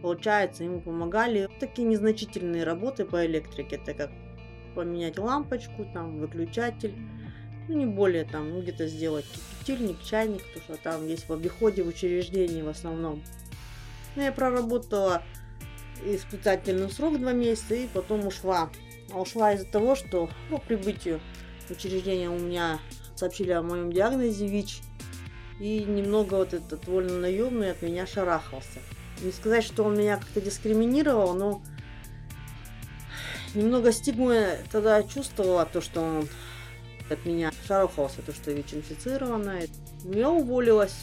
Получается, 0.07 0.63
ему 0.63 0.81
помогали 0.81 1.49
такие 1.59 1.89
незначительные 1.89 2.63
работы 2.63 3.05
по 3.05 3.27
электрике. 3.27 3.75
Это 3.75 3.93
как 3.93 4.13
поменять 4.77 5.19
лампочку, 5.19 5.85
там, 5.93 6.21
выключатель. 6.21 6.95
Ну, 7.67 7.77
не 7.77 7.87
более 7.87 8.23
там, 8.23 8.51
ну, 8.51 8.63
где-то 8.63 8.87
сделать 8.87 9.25
кипятильник, 9.25 10.01
чайник, 10.05 10.45
то 10.55 10.61
что 10.61 10.77
там 10.77 11.09
есть 11.09 11.29
в 11.29 11.33
обиходе 11.33 11.83
в 11.83 11.89
учреждении 11.89 12.63
в 12.63 12.69
основном. 12.69 13.21
Ну, 14.15 14.23
я 14.23 14.31
проработала 14.31 15.25
испытательный 16.05 16.89
срок 16.89 17.19
два 17.19 17.33
месяца 17.33 17.75
и 17.75 17.89
потом 17.89 18.29
ушла. 18.29 18.71
А 19.13 19.21
ушла 19.21 19.55
из-за 19.55 19.67
того, 19.67 19.97
что 19.97 20.31
по 20.51 20.59
прибытию 20.59 21.21
в 21.67 21.73
учреждение 21.73 22.31
у 22.31 22.39
меня 22.39 22.79
сообщили 23.17 23.51
о 23.51 23.63
моем 23.63 23.91
диагнозе 23.93 24.47
ВИЧ. 24.47 24.83
И 25.59 25.83
немного 25.83 26.35
вот 26.35 26.55
этот 26.55 26.87
вольно 26.87 27.19
наемный 27.19 27.73
от 27.73 27.83
меня 27.83 28.07
шарахался. 28.07 28.79
Не 29.23 29.33
сказать, 29.33 29.65
что 29.65 29.85
он 29.85 29.99
меня 29.99 30.19
как-то 30.19 30.41
дискриминировал, 30.41 31.35
но 31.35 31.63
немного 33.55 33.93
стигмы 33.93 34.59
тогда 34.71 35.03
чувствовала, 35.03 35.65
то, 35.65 35.81
что 35.81 36.01
он 36.01 36.29
от 37.09 37.25
меня 37.25 37.51
шарахался, 37.67 38.23
то, 38.23 38.33
что 38.33 38.53
ВИЧ-инфицированная. 38.53 39.69
Я 40.05 40.31
уволилась. 40.31 40.97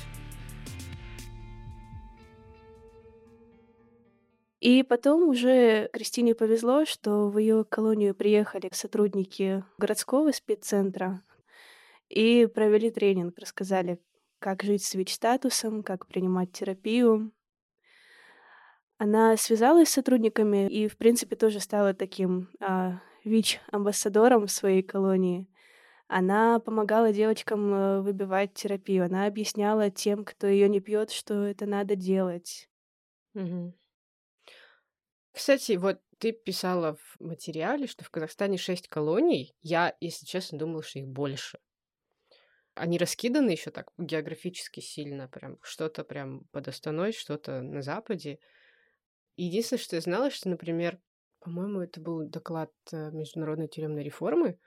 И 4.60 4.82
потом 4.84 5.28
уже 5.28 5.90
Кристине 5.92 6.36
повезло, 6.36 6.86
что 6.86 7.28
в 7.28 7.38
ее 7.38 7.66
колонию 7.66 8.16
приехали 8.16 8.70
сотрудники 8.72 9.64
городского 9.78 10.32
спеццентра, 10.32 11.22
и 12.08 12.46
провели 12.46 12.90
тренинг, 12.90 13.38
рассказали, 13.40 14.00
как 14.40 14.64
жить 14.64 14.86
с 14.86 14.94
ВИЧ-статусом, 14.94 15.84
как 15.84 16.08
принимать 16.08 16.52
терапию. 16.52 17.32
Она 19.04 19.36
связалась 19.36 19.90
с 19.90 19.94
сотрудниками 19.96 20.70
и, 20.70 20.88
в 20.88 20.96
принципе, 20.96 21.36
тоже 21.36 21.60
стала 21.60 21.94
таким 21.94 22.50
а, 22.62 23.02
ВИЧ-амбассадором 23.26 24.48
в 24.48 24.52
своей 24.52 24.82
колонии. 24.82 25.50
Она 26.08 26.60
помогала 26.60 27.12
девочкам 27.12 27.74
э, 27.74 28.00
выбивать 28.00 28.54
терапию. 28.54 29.04
Она 29.04 29.26
объясняла 29.26 29.90
тем, 29.90 30.24
кто 30.24 30.48
ее 30.48 30.70
не 30.70 30.80
пьет, 30.80 31.12
что 31.12 31.44
это 31.44 31.66
надо 31.66 31.98
делать. 31.98 32.70
Угу. 33.34 33.78
Кстати, 35.34 35.74
вот 35.74 36.00
ты 36.18 36.32
писала 36.32 36.96
в 36.96 37.20
материале, 37.20 37.88
что 37.88 38.06
в 38.06 38.10
Казахстане 38.10 38.58
шесть 38.58 38.88
колоний. 38.88 39.54
Я, 39.62 39.98
если 40.00 40.26
честно, 40.26 40.58
думала, 40.58 40.82
что 40.82 41.00
их 41.00 41.10
больше. 41.10 41.60
Они 42.74 42.98
раскиданы 42.98 43.50
еще 43.50 43.70
так 43.70 43.92
географически 43.98 44.80
сильно, 44.80 45.28
прям 45.28 45.58
что-то 45.62 46.06
прям 46.06 46.46
под 46.54 46.70
Астаной, 46.70 47.12
что-то 47.12 47.62
на 47.62 47.82
западе. 47.82 48.40
Единственное, 49.36 49.82
что 49.82 49.96
я 49.96 50.02
знала, 50.02 50.30
что, 50.30 50.50
например, 50.50 51.00
по-моему, 51.40 51.82
это 51.82 52.00
был 52.00 52.26
доклад 52.28 52.72
э, 52.92 53.12
Международной 53.12 53.68
тюремной 53.68 54.04
реформы, 54.04 54.58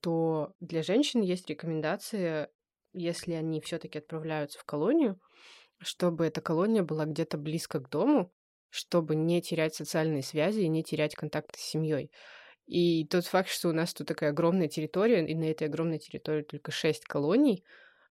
то 0.00 0.52
для 0.60 0.82
женщин 0.82 1.20
есть 1.20 1.48
рекомендация, 1.48 2.50
если 2.92 3.32
они 3.34 3.60
все-таки 3.60 3.98
отправляются 3.98 4.58
в 4.58 4.64
колонию, 4.64 5.20
чтобы 5.78 6.26
эта 6.26 6.40
колония 6.40 6.82
была 6.82 7.06
где-то 7.06 7.38
близко 7.38 7.78
к 7.80 7.88
дому, 7.88 8.32
чтобы 8.70 9.14
не 9.14 9.40
терять 9.42 9.74
социальные 9.74 10.22
связи 10.22 10.60
и 10.60 10.68
не 10.68 10.82
терять 10.82 11.14
контакты 11.14 11.58
с 11.58 11.62
семьей. 11.62 12.10
И 12.66 13.06
тот 13.06 13.26
факт, 13.26 13.48
что 13.48 13.68
у 13.68 13.72
нас 13.72 13.92
тут 13.92 14.08
такая 14.08 14.30
огромная 14.30 14.68
территория, 14.68 15.24
и 15.24 15.34
на 15.34 15.44
этой 15.44 15.68
огромной 15.68 15.98
территории 15.98 16.42
только 16.42 16.70
шесть 16.70 17.04
колоний, 17.04 17.64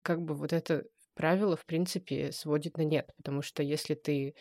как 0.02 0.22
бы 0.22 0.36
вот 0.36 0.54
это 0.54 0.84
правило, 1.16 1.56
в 1.56 1.66
принципе, 1.66 2.32
сводит 2.32 2.78
на 2.78 2.82
нет. 2.82 3.10
Потому 3.18 3.42
что 3.42 3.64
если 3.64 3.96
ты 3.96 4.36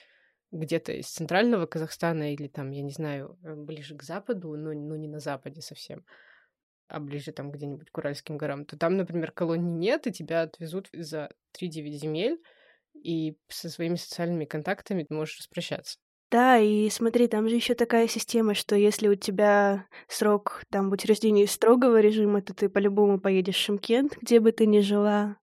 где-то 0.51 0.93
из 0.93 1.09
центрального 1.09 1.67
Казахстана 1.67 2.33
или 2.33 2.49
там, 2.49 2.71
я 2.71 2.83
не 2.83 2.91
знаю, 2.91 3.39
э, 3.43 3.55
ближе 3.55 3.97
к 3.97 4.03
западу, 4.03 4.57
но, 4.57 4.73
но 4.73 4.97
не 4.97 5.09
на 5.09 5.21
западе 5.21 5.61
совсем, 5.61 6.05
а 6.89 7.01
ближе 7.01 7.33
там 7.33 7.51
где-нибудь 7.51 7.91
к 7.91 7.99
Уральским 7.99 8.39
горам, 8.39 8.65
то 8.65 8.79
там, 8.79 8.97
например, 8.97 9.33
колонии 9.33 9.77
нет, 9.77 10.07
и 10.07 10.13
тебя 10.13 10.43
отвезут 10.43 10.89
за 10.93 11.31
3-9 11.61 11.91
земель, 11.91 12.43
и 12.95 13.37
со 13.49 13.69
своими 13.69 13.97
социальными 13.97 14.45
контактами 14.45 15.05
ты 15.05 15.15
можешь 15.15 15.39
распрощаться. 15.39 15.99
Да, 16.31 16.59
и 16.59 16.91
смотри, 16.91 17.27
там 17.27 17.49
же 17.49 17.55
еще 17.55 17.75
такая 17.75 18.07
система, 18.07 18.53
что 18.53 18.77
если 18.77 19.09
у 19.09 19.15
тебя 19.15 19.87
срок 20.09 20.63
там 20.71 20.91
в 20.91 20.93
учреждении 20.93 21.47
строгого 21.47 22.01
режима, 22.01 22.43
то 22.43 22.53
ты 22.53 22.69
по-любому 22.69 23.19
поедешь 23.19 23.57
в 23.57 23.61
Шимкент, 23.61 24.17
где 24.21 24.39
бы 24.39 24.53
ты 24.53 24.67
ни 24.67 24.81
жила. 24.81 25.39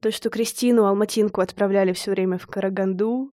То, 0.00 0.12
что 0.12 0.30
Кристину 0.30 0.84
Алматинку 0.84 1.40
отправляли 1.40 1.92
все 1.92 2.12
время 2.12 2.38
в 2.38 2.46
Караганду, 2.46 3.32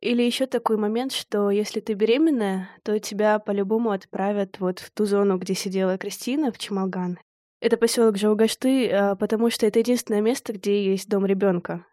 или 0.00 0.22
еще 0.22 0.46
такой 0.46 0.76
момент, 0.76 1.12
что 1.12 1.50
если 1.50 1.80
ты 1.80 1.94
беременная, 1.94 2.70
то 2.84 2.98
тебя 2.98 3.38
по-любому 3.38 3.90
отправят 3.90 4.60
вот 4.60 4.78
в 4.78 4.90
ту 4.90 5.04
зону, 5.04 5.38
где 5.38 5.54
сидела 5.54 5.98
Кристина, 5.98 6.52
в 6.52 6.58
Чемалган. 6.58 7.18
Это 7.60 7.76
поселок 7.76 8.16
Жаугашты, 8.16 8.88
а, 8.90 9.16
потому 9.16 9.50
что 9.50 9.66
это 9.66 9.80
единственное 9.80 10.20
место, 10.20 10.52
где 10.52 10.84
есть 10.84 11.08
дом 11.08 11.26
ребенка. 11.26 11.84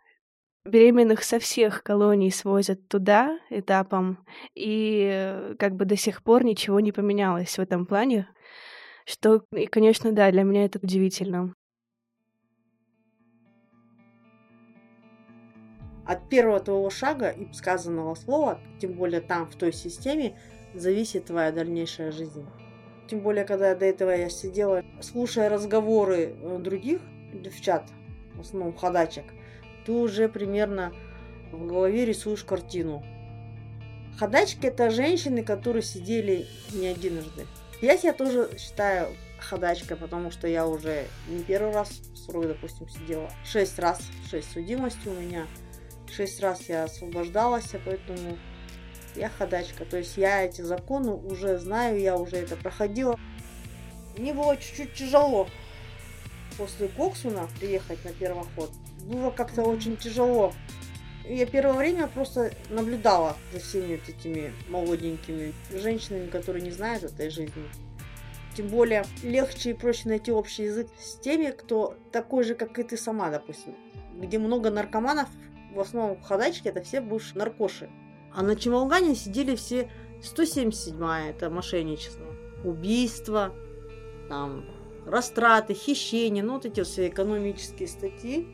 Беременных 0.64 1.24
со 1.24 1.40
всех 1.40 1.84
колоний 1.84 2.32
свозят 2.32 2.88
туда 2.88 3.40
этапом, 3.50 4.26
и 4.56 5.54
как 5.60 5.76
бы 5.76 5.86
до 5.86 5.96
сих 5.96 6.24
пор 6.24 6.44
ничего 6.44 6.80
не 6.80 6.92
поменялось 6.92 7.58
в 7.58 7.62
этом 7.62 7.86
плане, 7.86 8.28
что, 9.06 9.44
и, 9.56 9.68
конечно, 9.68 10.12
да, 10.12 10.32
для 10.32 10.44
меня 10.44 10.66
это 10.66 10.80
удивительно. 10.82 11.54
От 16.06 16.30
первого 16.30 16.60
твоего 16.60 16.90
шага 16.90 17.30
и 17.30 17.52
сказанного 17.54 18.16
слова, 18.16 18.60
тем 18.80 18.94
более 18.94 19.22
там, 19.22 19.48
в 19.50 19.56
той 19.56 19.74
системе, 19.74 20.38
зависит 20.74 21.26
твоя 21.26 21.52
дальнейшая 21.52 22.12
жизнь. 22.12 22.46
Тем 23.08 23.20
более, 23.22 23.46
когда 23.46 23.76
до 23.76 23.86
этого 23.86 24.12
я 24.12 24.30
сидела, 24.30 24.84
слушая 25.02 25.50
разговоры 25.50 26.36
э, 26.40 26.58
других 26.60 27.02
девчат, 27.34 27.86
в 28.36 28.42
основном 28.42 28.76
ходачек, 28.76 29.26
ты 29.86 29.92
уже 29.92 30.28
примерно 30.28 30.94
в 31.52 31.66
голове 31.68 32.06
рисуешь 32.06 32.44
картину. 32.44 33.04
Ходачки– 34.18 34.66
это 34.68 34.90
женщины, 34.90 35.44
которые 35.44 35.84
сидели 35.84 36.48
не 36.74 36.90
единожды. 36.92 37.46
Я 37.82 37.98
себя 37.98 38.14
тоже 38.14 38.50
считаю 38.58 39.10
ходачкой, 39.40 39.98
потому 39.98 40.32
что 40.32 40.48
я 40.48 40.66
уже 40.66 41.06
не 41.28 41.44
первый 41.44 41.74
раз 41.74 41.90
срок, 42.16 42.48
допустим, 42.48 42.88
сидела. 42.90 43.30
Шесть 43.44 43.78
раз, 43.78 44.02
шесть 44.30 44.52
судимостей 44.52 45.12
у 45.12 45.20
меня– 45.20 45.46
шесть 46.12 46.42
раз 46.42 46.62
я 46.68 46.84
освобождалась, 46.86 47.72
поэтому 47.84 48.38
я 49.16 49.30
ходачка. 49.30 49.86
То 49.86 49.98
есть 49.98 50.18
я 50.18 50.44
эти 50.44 50.62
законы 50.62 51.12
уже 51.12 51.58
знаю, 51.58 52.00
я 52.00 52.18
уже 52.18 52.38
это 52.38 52.56
проходила. 52.56 53.20
Мне 54.18 54.34
было 54.34 54.56
чуть-чуть 54.58 54.94
тяжело 54.94 55.48
после 56.58 56.88
Коксуна 56.88 57.48
приехать 57.60 58.04
на 58.06 58.12
первоход. 58.12 58.72
Было 59.04 59.30
как-то 59.30 59.64
очень 59.64 59.98
тяжело. 59.98 60.54
Я 61.28 61.46
первое 61.46 61.74
время 61.74 62.08
просто 62.08 62.52
наблюдала 62.70 63.36
за 63.52 63.60
всеми 63.60 63.96
вот 63.96 64.08
этими 64.08 64.54
молоденькими 64.70 65.54
женщинами, 65.72 66.28
которые 66.28 66.64
не 66.64 66.72
знают 66.72 67.04
этой 67.04 67.30
жизни. 67.30 67.64
Тем 68.56 68.68
более 68.68 69.06
легче 69.24 69.72
и 69.72 69.74
проще 69.74 70.08
найти 70.08 70.32
общий 70.32 70.64
язык 70.64 70.88
с 71.00 71.16
теми, 71.16 71.50
кто 71.50 71.96
такой 72.12 72.44
же, 72.44 72.56
как 72.56 72.78
и 72.80 72.84
ты 72.84 72.96
сама, 72.96 73.30
допустим. 73.30 73.76
Где 74.16 74.40
много 74.40 74.70
наркоманов, 74.70 75.28
в 75.76 75.80
основном 75.80 76.22
ходачки 76.22 76.70
это 76.70 76.82
все 76.82 77.02
бывшие 77.02 77.38
наркоши. 77.38 77.90
А 78.34 78.42
на 78.42 78.56
Чемалгане 78.56 79.16
сидели 79.16 79.56
все 79.56 79.90
177-я, 80.22 81.30
это 81.30 81.50
мошенничество, 81.50 82.26
убийство, 82.64 83.54
там, 84.30 84.66
растраты, 85.06 85.74
хищения, 85.74 86.44
ну 86.44 86.54
вот 86.54 86.66
эти 86.66 86.84
все 86.84 87.08
экономические 87.08 87.88
статьи. 87.88 88.48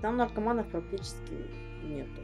Там 0.00 0.16
наркоманов 0.16 0.68
практически 0.68 1.34
нету. 1.82 2.22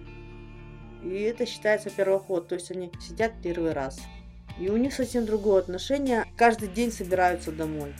И 1.02 1.20
это 1.22 1.44
считается 1.46 1.90
первоход, 1.90 2.48
то 2.48 2.54
есть 2.54 2.70
они 2.70 2.90
сидят 3.00 3.32
первый 3.42 3.72
раз. 3.72 4.00
И 4.58 4.70
у 4.70 4.76
них 4.76 4.94
совсем 4.94 5.26
другое 5.26 5.60
отношение. 5.60 6.24
Каждый 6.36 6.68
день 6.68 6.90
собираются 6.90 7.52
домой. 7.52 7.94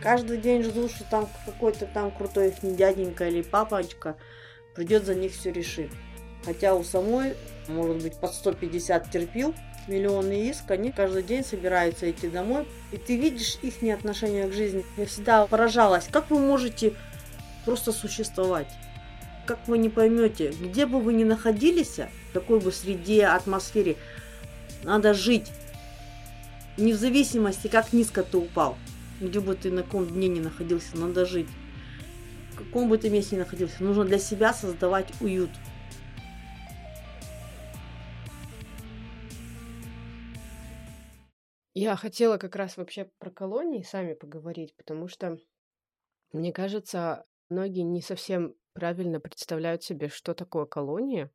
Каждый 0.00 0.38
день 0.38 0.62
ждут, 0.62 0.92
что 0.92 1.04
там 1.10 1.28
какой-то 1.44 1.86
там 1.86 2.12
крутой 2.12 2.48
их 2.48 2.76
дяденька 2.76 3.28
или 3.28 3.42
папочка 3.42 4.16
придет 4.76 5.06
за 5.06 5.14
них 5.14 5.32
все 5.32 5.50
решит. 5.50 5.90
Хотя 6.44 6.74
у 6.74 6.84
самой, 6.84 7.34
может 7.66 8.02
быть, 8.02 8.14
под 8.14 8.32
150 8.32 9.10
терпил, 9.10 9.54
миллионы 9.88 10.48
иск, 10.48 10.70
они 10.70 10.92
каждый 10.92 11.22
день 11.22 11.44
собираются 11.44 12.08
идти 12.10 12.28
домой, 12.28 12.68
и 12.92 12.96
ты 12.96 13.16
видишь 13.16 13.58
их 13.62 13.74
отношение 13.92 14.46
к 14.46 14.52
жизни. 14.52 14.84
Я 14.96 15.06
всегда 15.06 15.46
поражалась, 15.46 16.06
как 16.10 16.30
вы 16.30 16.38
можете 16.38 16.92
просто 17.64 17.92
существовать? 17.92 18.68
Как 19.46 19.58
вы 19.66 19.78
не 19.78 19.88
поймете, 19.88 20.50
где 20.50 20.86
бы 20.86 21.00
вы 21.00 21.14
ни 21.14 21.24
находились, 21.24 21.98
в 21.98 22.32
какой 22.32 22.60
бы 22.60 22.70
среде, 22.70 23.26
атмосфере, 23.26 23.96
надо 24.82 25.14
жить. 25.14 25.50
Не 26.76 26.92
в 26.92 26.96
зависимости, 26.96 27.68
как 27.68 27.92
низко 27.92 28.22
ты 28.22 28.36
упал, 28.36 28.76
где 29.20 29.40
бы 29.40 29.54
ты 29.54 29.70
на 29.70 29.82
каком 29.82 30.06
дне 30.06 30.28
не 30.28 30.40
находился, 30.40 30.96
надо 30.96 31.24
жить 31.24 31.48
в 32.56 32.64
каком 32.64 32.88
бы 32.88 32.96
ты 32.96 33.10
месте 33.10 33.36
ни 33.36 33.40
находился, 33.40 33.84
нужно 33.84 34.04
для 34.04 34.18
себя 34.18 34.54
создавать 34.54 35.12
уют. 35.20 35.50
Я 41.74 41.94
хотела 41.96 42.38
как 42.38 42.56
раз 42.56 42.78
вообще 42.78 43.10
про 43.18 43.30
колонии 43.30 43.82
сами 43.82 44.14
поговорить, 44.14 44.74
потому 44.76 45.06
что, 45.06 45.36
мне 46.32 46.50
кажется, 46.50 47.26
многие 47.50 47.82
не 47.82 48.00
совсем 48.00 48.54
правильно 48.72 49.20
представляют 49.20 49.82
себе, 49.82 50.08
что 50.08 50.32
такое 50.32 50.64
колония. 50.64 51.30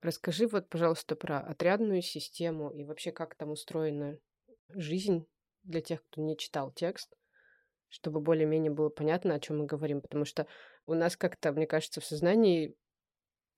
Расскажи 0.00 0.46
вот, 0.46 0.70
пожалуйста, 0.70 1.14
про 1.14 1.40
отрядную 1.40 2.00
систему 2.00 2.70
и 2.70 2.84
вообще, 2.84 3.12
как 3.12 3.34
там 3.34 3.50
устроена 3.50 4.18
жизнь 4.70 5.26
для 5.62 5.82
тех, 5.82 6.02
кто 6.06 6.22
не 6.22 6.38
читал 6.38 6.72
текст 6.72 7.14
чтобы 7.92 8.20
более-менее 8.20 8.72
было 8.72 8.88
понятно, 8.88 9.34
о 9.34 9.40
чем 9.40 9.58
мы 9.58 9.66
говорим, 9.66 10.00
потому 10.00 10.24
что 10.24 10.46
у 10.86 10.94
нас 10.94 11.16
как-то, 11.16 11.52
мне 11.52 11.66
кажется, 11.66 12.00
в 12.00 12.06
сознании 12.06 12.74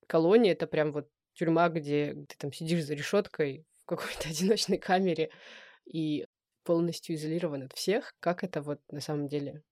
колония 0.08 0.52
это 0.52 0.66
прям 0.66 0.92
вот 0.92 1.08
тюрьма, 1.34 1.68
где 1.68 2.14
ты 2.28 2.36
там 2.36 2.52
сидишь 2.52 2.84
за 2.84 2.94
решеткой 2.94 3.64
в 3.80 3.84
какой-то 3.86 4.28
одиночной 4.28 4.78
камере 4.78 5.30
и 5.84 6.26
полностью 6.64 7.14
изолирован 7.14 7.62
от 7.62 7.72
всех. 7.74 8.12
Как 8.18 8.42
это 8.42 8.60
вот 8.60 8.80
на 8.90 9.00
самом 9.00 9.28
деле? 9.28 9.62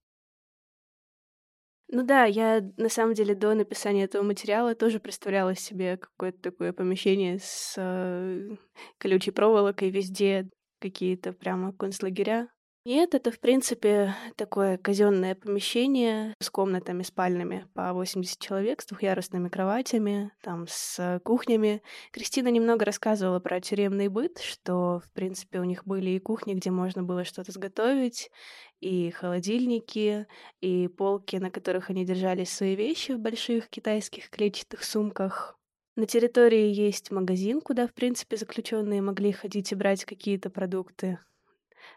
Ну 1.89 2.05
да, 2.05 2.25
я 2.25 2.63
на 2.77 2.89
самом 2.89 3.15
деле 3.15 3.35
до 3.35 3.55
написания 3.55 4.05
этого 4.05 4.23
материала 4.23 4.75
тоже 4.75 5.01
представляла 5.01 5.57
себе 5.57 5.97
какое-то 5.97 6.41
такое 6.41 6.73
помещение 6.73 7.39
с 7.41 7.75
э, 7.77 8.57
колючей 8.99 9.33
проволокой 9.33 9.91
везде, 9.91 10.49
какие-то 10.81 11.33
прямо 11.33 11.73
концлагеря. 11.73 12.49
Нет, 12.85 13.15
это, 13.15 13.31
в 13.31 13.39
принципе, 13.39 14.17
такое 14.35 14.77
казенное 14.77 15.37
помещение 15.37 16.35
с 16.41 16.51
комнатами 16.51 17.05
спальными 17.05 17.69
по 17.75 17.93
80 17.93 18.41
человек, 18.41 18.83
с 18.83 18.87
двухъярусными 18.87 19.49
кроватями, 19.49 20.33
там, 20.43 20.67
с 20.69 21.21
кухнями. 21.23 21.81
Кристина 22.11 22.49
немного 22.49 22.85
рассказывала 22.85 23.39
про 23.39 23.61
тюремный 23.61 24.09
быт, 24.09 24.41
что, 24.41 24.99
в 24.99 25.13
принципе, 25.13 25.61
у 25.61 25.65
них 25.65 25.85
были 25.87 26.11
и 26.11 26.19
кухни, 26.19 26.55
где 26.55 26.73
можно 26.73 27.05
было 27.05 27.25
что-то 27.25 27.53
сготовить, 27.53 28.33
и 28.81 29.13
холодильники, 29.13 30.27
и 30.61 30.89
полки, 30.89 31.37
на 31.37 31.53
которых 31.53 31.89
они 31.89 32.05
держали 32.05 32.43
свои 32.43 32.75
вещи 32.75 33.13
в 33.13 33.21
больших 33.21 33.69
китайских 33.69 34.29
клетчатых 34.29 34.83
сумках. 34.83 35.57
На 35.95 36.07
территории 36.07 36.73
есть 36.73 37.13
магазин, 37.13 37.61
куда, 37.61 37.87
в 37.87 37.95
принципе, 37.95 38.37
заключенные 38.37 39.03
могли 39.03 39.31
ходить 39.31 39.71
и 39.71 39.77
брать 39.77 40.05
какие-то 40.05 40.51
продукты. 40.51 41.21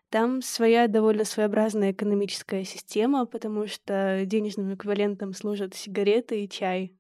Там 0.10 0.42
своя 0.42 0.88
довольно 0.88 1.26
своеобразная 1.26 1.92
экономическая 1.92 2.64
система, 2.64 3.26
потому 3.26 3.68
что 3.68 4.24
денежным 4.26 4.74
эквивалентом 4.74 5.34
служат 5.34 5.74
сигареты 5.74 6.44
и 6.44 6.50
чай. 6.50 6.96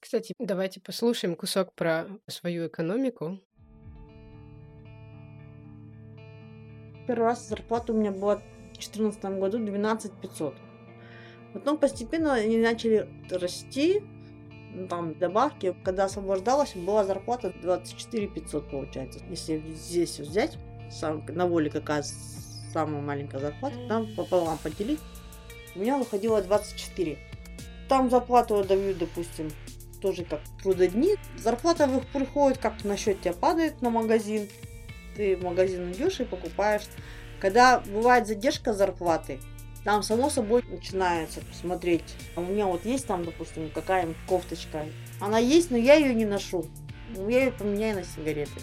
Кстати, 0.00 0.32
давайте 0.38 0.80
послушаем 0.80 1.36
кусок 1.36 1.74
про 1.74 2.06
свою 2.28 2.68
экономику. 2.68 3.40
Первый 7.06 7.24
раз 7.24 7.48
зарплата 7.48 7.92
у 7.92 7.96
меня 7.96 8.12
была 8.12 8.36
в 8.36 8.42
2014 8.72 9.24
году 9.38 9.58
12 9.58 10.12
500. 10.20 10.54
Потом 11.54 11.78
постепенно 11.78 12.34
они 12.34 12.58
начали 12.58 13.08
расти, 13.30 14.02
там 14.88 15.14
добавки. 15.14 15.74
Когда 15.84 16.04
освобождалась, 16.04 16.74
была 16.74 17.04
зарплата 17.04 17.52
24 17.62 18.26
500 18.28 18.70
получается. 18.70 19.20
Если 19.28 19.62
здесь 19.74 20.18
взять, 20.18 20.58
сам, 20.90 21.24
на 21.28 21.46
воле 21.46 21.70
какая 21.70 22.04
самая 22.72 23.00
маленькая 23.00 23.38
зарплата, 23.38 23.76
там 23.88 24.14
пополам 24.14 24.58
поделить, 24.58 25.00
у 25.74 25.80
меня 25.80 25.98
выходило 25.98 26.40
24. 26.42 27.18
Там 27.88 28.10
зарплату 28.10 28.64
дают, 28.64 28.98
допустим, 28.98 29.50
тоже 30.00 30.24
как 30.24 30.40
трудодни. 30.62 31.16
Зарплата 31.38 31.88
приходит, 32.12 32.58
как 32.58 32.84
на 32.84 32.96
счет 32.96 33.20
тебя 33.20 33.32
падает 33.32 33.80
на 33.82 33.90
магазин. 33.90 34.48
Ты 35.16 35.36
в 35.36 35.42
магазин 35.42 35.90
идешь 35.92 36.20
и 36.20 36.24
покупаешь. 36.24 36.82
Когда 37.40 37.80
бывает 37.80 38.26
задержка 38.26 38.72
зарплаты, 38.72 39.40
там, 39.88 40.02
само 40.02 40.28
собой, 40.28 40.62
начинается 40.68 41.40
смотреть. 41.58 42.04
А 42.36 42.40
у 42.40 42.44
меня 42.44 42.66
вот 42.66 42.84
есть 42.84 43.06
там, 43.06 43.24
допустим, 43.24 43.70
какая-нибудь 43.70 44.18
кофточка. 44.26 44.84
Она 45.18 45.38
есть, 45.38 45.70
но 45.70 45.78
я 45.78 45.94
ее 45.94 46.12
не 46.14 46.26
ношу. 46.26 46.66
Ну, 47.16 47.26
я 47.30 47.44
ее 47.44 47.52
поменяю 47.52 47.96
на 47.96 48.04
сигареты. 48.04 48.60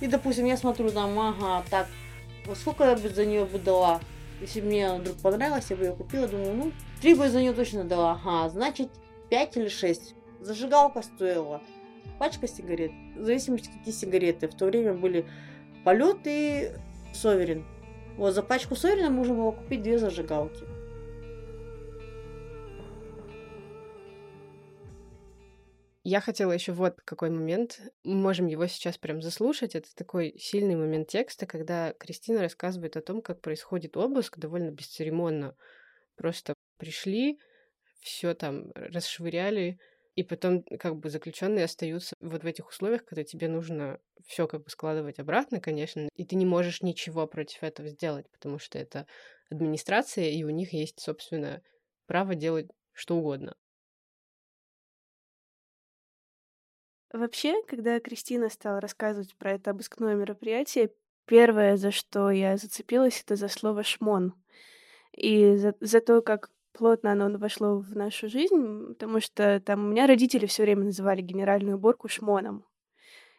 И, 0.00 0.06
допустим, 0.06 0.44
я 0.44 0.56
смотрю 0.56 0.92
там, 0.92 1.18
ага, 1.18 1.64
так, 1.70 1.88
вот 2.46 2.56
сколько 2.56 2.84
я 2.84 2.94
бы 2.94 3.08
за 3.08 3.26
нее 3.26 3.46
бы 3.46 3.58
дала? 3.58 4.00
Если 4.40 4.60
мне 4.60 4.94
вдруг 4.94 5.16
понравилось, 5.16 5.66
я 5.70 5.74
бы 5.74 5.86
ее 5.86 5.92
купила, 5.92 6.28
думаю, 6.28 6.54
ну, 6.54 6.72
три 7.00 7.14
бы 7.14 7.28
за 7.28 7.40
нее 7.40 7.52
точно 7.52 7.82
дала. 7.82 8.12
Ага, 8.24 8.48
значит, 8.48 8.90
пять 9.28 9.56
или 9.56 9.66
шесть. 9.66 10.14
Зажигалка 10.38 11.02
стоила. 11.02 11.60
Пачка 12.20 12.46
сигарет. 12.46 12.92
В 13.16 13.24
зависимости, 13.24 13.72
какие 13.76 13.92
сигареты. 13.92 14.46
В 14.46 14.54
то 14.54 14.66
время 14.66 14.94
были 14.94 15.26
полет 15.82 16.18
и 16.26 16.70
Соверин. 17.12 17.66
Вот 18.16 18.34
за 18.34 18.42
пачку 18.42 18.76
сырина 18.76 19.10
можно 19.10 19.34
было 19.34 19.52
купить 19.52 19.82
две 19.82 19.98
зажигалки. 19.98 20.64
Я 26.04 26.20
хотела 26.20 26.50
еще 26.50 26.72
вот 26.72 27.00
какой 27.04 27.30
момент. 27.30 27.80
Мы 28.02 28.14
можем 28.14 28.48
его 28.48 28.66
сейчас 28.66 28.98
прям 28.98 29.22
заслушать. 29.22 29.76
Это 29.76 29.94
такой 29.94 30.34
сильный 30.36 30.74
момент 30.74 31.08
текста, 31.08 31.46
когда 31.46 31.92
Кристина 31.92 32.40
рассказывает 32.40 32.96
о 32.96 33.02
том, 33.02 33.22
как 33.22 33.40
происходит 33.40 33.96
обыск 33.96 34.38
довольно 34.38 34.70
бесцеремонно. 34.70 35.56
Просто 36.16 36.54
пришли, 36.76 37.38
все 38.00 38.34
там 38.34 38.72
расшвыряли, 38.74 39.78
и 40.14 40.22
потом 40.22 40.62
как 40.62 40.96
бы 40.96 41.10
заключенные 41.10 41.64
остаются 41.64 42.14
вот 42.20 42.42
в 42.42 42.46
этих 42.46 42.68
условиях, 42.68 43.04
когда 43.04 43.24
тебе 43.24 43.48
нужно 43.48 43.98
все 44.26 44.46
как 44.46 44.64
бы 44.64 44.70
складывать 44.70 45.18
обратно, 45.18 45.60
конечно, 45.60 46.08
и 46.14 46.24
ты 46.24 46.36
не 46.36 46.46
можешь 46.46 46.82
ничего 46.82 47.26
против 47.26 47.62
этого 47.62 47.88
сделать, 47.88 48.30
потому 48.30 48.58
что 48.58 48.78
это 48.78 49.06
администрация, 49.50 50.28
и 50.30 50.44
у 50.44 50.50
них 50.50 50.72
есть, 50.72 51.00
собственно, 51.00 51.62
право 52.06 52.34
делать 52.34 52.68
что 52.92 53.16
угодно. 53.16 53.56
Вообще, 57.12 57.62
когда 57.64 58.00
Кристина 58.00 58.48
стала 58.48 58.80
рассказывать 58.80 59.36
про 59.36 59.52
это 59.52 59.70
обыскное 59.70 60.14
мероприятие, 60.14 60.92
первое, 61.26 61.76
за 61.76 61.90
что 61.90 62.30
я 62.30 62.56
зацепилась, 62.56 63.20
это 63.22 63.36
за 63.36 63.48
слово 63.48 63.82
«шмон». 63.82 64.34
И 65.12 65.56
за, 65.56 65.74
за 65.80 66.00
то, 66.00 66.22
как 66.22 66.50
плотно 66.72 67.12
оно 67.12 67.38
вошло 67.38 67.78
в 67.78 67.96
нашу 67.96 68.28
жизнь, 68.28 68.88
потому 68.88 69.20
что 69.20 69.60
там 69.60 69.84
у 69.84 69.88
меня 69.88 70.06
родители 70.06 70.46
все 70.46 70.62
время 70.62 70.84
называли 70.84 71.20
генеральную 71.20 71.76
уборку 71.76 72.08
шмоном. 72.08 72.64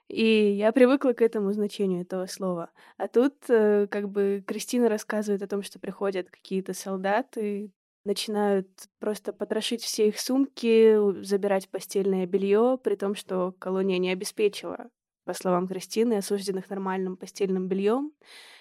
И 0.07 0.51
я 0.51 0.71
привыкла 0.71 1.13
к 1.13 1.21
этому 1.21 1.51
значению 1.53 2.01
этого 2.01 2.25
слова. 2.25 2.69
А 2.97 3.07
тут 3.07 3.35
э, 3.49 3.87
как 3.89 4.09
бы 4.09 4.43
Кристина 4.45 4.89
рассказывает 4.89 5.41
о 5.41 5.47
том, 5.47 5.63
что 5.63 5.79
приходят 5.79 6.29
какие-то 6.29 6.73
солдаты, 6.73 7.71
начинают 8.05 8.67
просто 8.99 9.33
потрошить 9.33 9.81
все 9.81 10.09
их 10.09 10.19
сумки, 10.19 11.23
забирать 11.23 11.69
постельное 11.69 12.25
белье, 12.25 12.77
при 12.83 12.95
том, 12.95 13.15
что 13.15 13.53
колония 13.59 13.97
не 13.97 14.11
обеспечила, 14.11 14.89
по 15.25 15.33
словам 15.33 15.67
Кристины, 15.67 16.15
осужденных 16.15 16.69
нормальным 16.69 17.15
постельным 17.15 17.67
бельем 17.67 18.11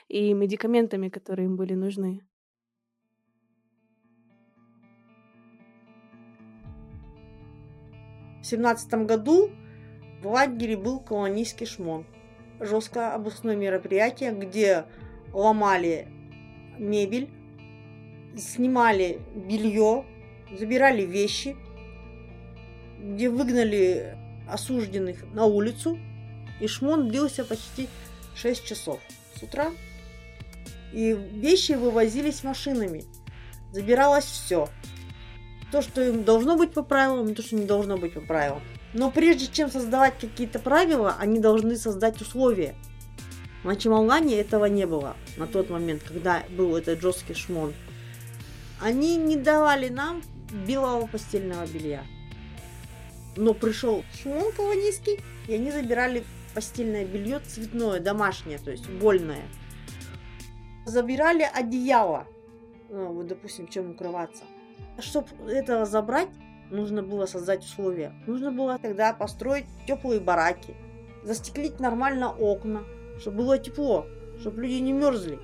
и 0.08 0.32
медикаментами, 0.32 1.08
которые 1.08 1.46
им 1.46 1.56
были 1.56 1.74
нужны. 1.74 2.22
В 8.42 8.46
семнадцатом 8.46 9.06
году 9.06 9.52
в 10.20 10.26
лагере 10.26 10.76
был 10.76 10.98
колонийский 10.98 11.64
шмон. 11.64 12.04
Жесткое 12.58 13.14
обыскное 13.14 13.54
мероприятие, 13.54 14.32
где 14.32 14.84
ломали 15.32 16.08
мебель, 16.76 17.30
снимали 18.36 19.20
белье, 19.34 20.04
забирали 20.58 21.02
вещи, 21.02 21.56
где 23.00 23.30
выгнали 23.30 24.16
осужденных 24.48 25.22
на 25.32 25.44
улицу. 25.46 25.98
И 26.60 26.66
шмон 26.66 27.08
длился 27.08 27.44
почти 27.44 27.88
6 28.34 28.64
часов 28.64 29.00
с 29.36 29.42
утра. 29.42 29.70
И 30.92 31.12
вещи 31.12 31.72
вывозились 31.72 32.42
машинами. 32.42 33.04
Забиралось 33.72 34.24
все 34.24 34.68
то, 35.72 35.80
что 35.80 36.02
им 36.02 36.22
должно 36.22 36.56
быть 36.56 36.72
по 36.72 36.82
правилам, 36.82 37.30
и 37.30 37.34
то, 37.34 37.42
что 37.42 37.56
не 37.56 37.64
должно 37.64 37.96
быть 37.96 38.12
по 38.12 38.20
правилам. 38.20 38.62
Но 38.92 39.10
прежде 39.10 39.46
чем 39.46 39.70
создавать 39.70 40.18
какие-то 40.20 40.58
правила, 40.58 41.16
они 41.18 41.40
должны 41.40 41.76
создать 41.76 42.20
условия. 42.20 42.74
На 43.64 43.74
Чемалгане 43.74 44.38
этого 44.38 44.66
не 44.66 44.86
было 44.86 45.16
на 45.38 45.46
тот 45.46 45.70
момент, 45.70 46.02
когда 46.02 46.42
был 46.50 46.76
этот 46.76 47.00
жесткий 47.00 47.32
шмон. 47.32 47.72
Они 48.80 49.16
не 49.16 49.36
давали 49.36 49.88
нам 49.88 50.22
белого 50.66 51.06
постельного 51.06 51.66
белья. 51.66 52.04
Но 53.36 53.54
пришел 53.54 54.04
шмон 54.20 54.52
колонийский, 54.52 55.20
и 55.48 55.54
они 55.54 55.70
забирали 55.70 56.22
постельное 56.54 57.06
белье 57.06 57.40
цветное, 57.40 57.98
домашнее, 57.98 58.58
то 58.58 58.70
есть 58.70 58.86
вольное. 59.00 59.44
Забирали 60.84 61.48
одеяло, 61.50 62.26
ну, 62.90 63.12
вот, 63.12 63.28
допустим, 63.28 63.68
чем 63.68 63.92
укрываться. 63.92 64.44
Чтобы 64.98 65.28
этого 65.48 65.86
забрать, 65.86 66.28
нужно 66.70 67.02
было 67.02 67.26
создать 67.26 67.64
условия. 67.64 68.12
Нужно 68.26 68.50
было 68.50 68.78
тогда 68.78 69.12
построить 69.12 69.66
теплые 69.86 70.20
бараки, 70.20 70.74
застеклить 71.22 71.80
нормально 71.80 72.30
окна, 72.30 72.84
чтобы 73.18 73.38
было 73.38 73.58
тепло, 73.58 74.06
чтобы 74.40 74.62
люди 74.62 74.80
не 74.80 74.92
мерзли. 74.92 75.38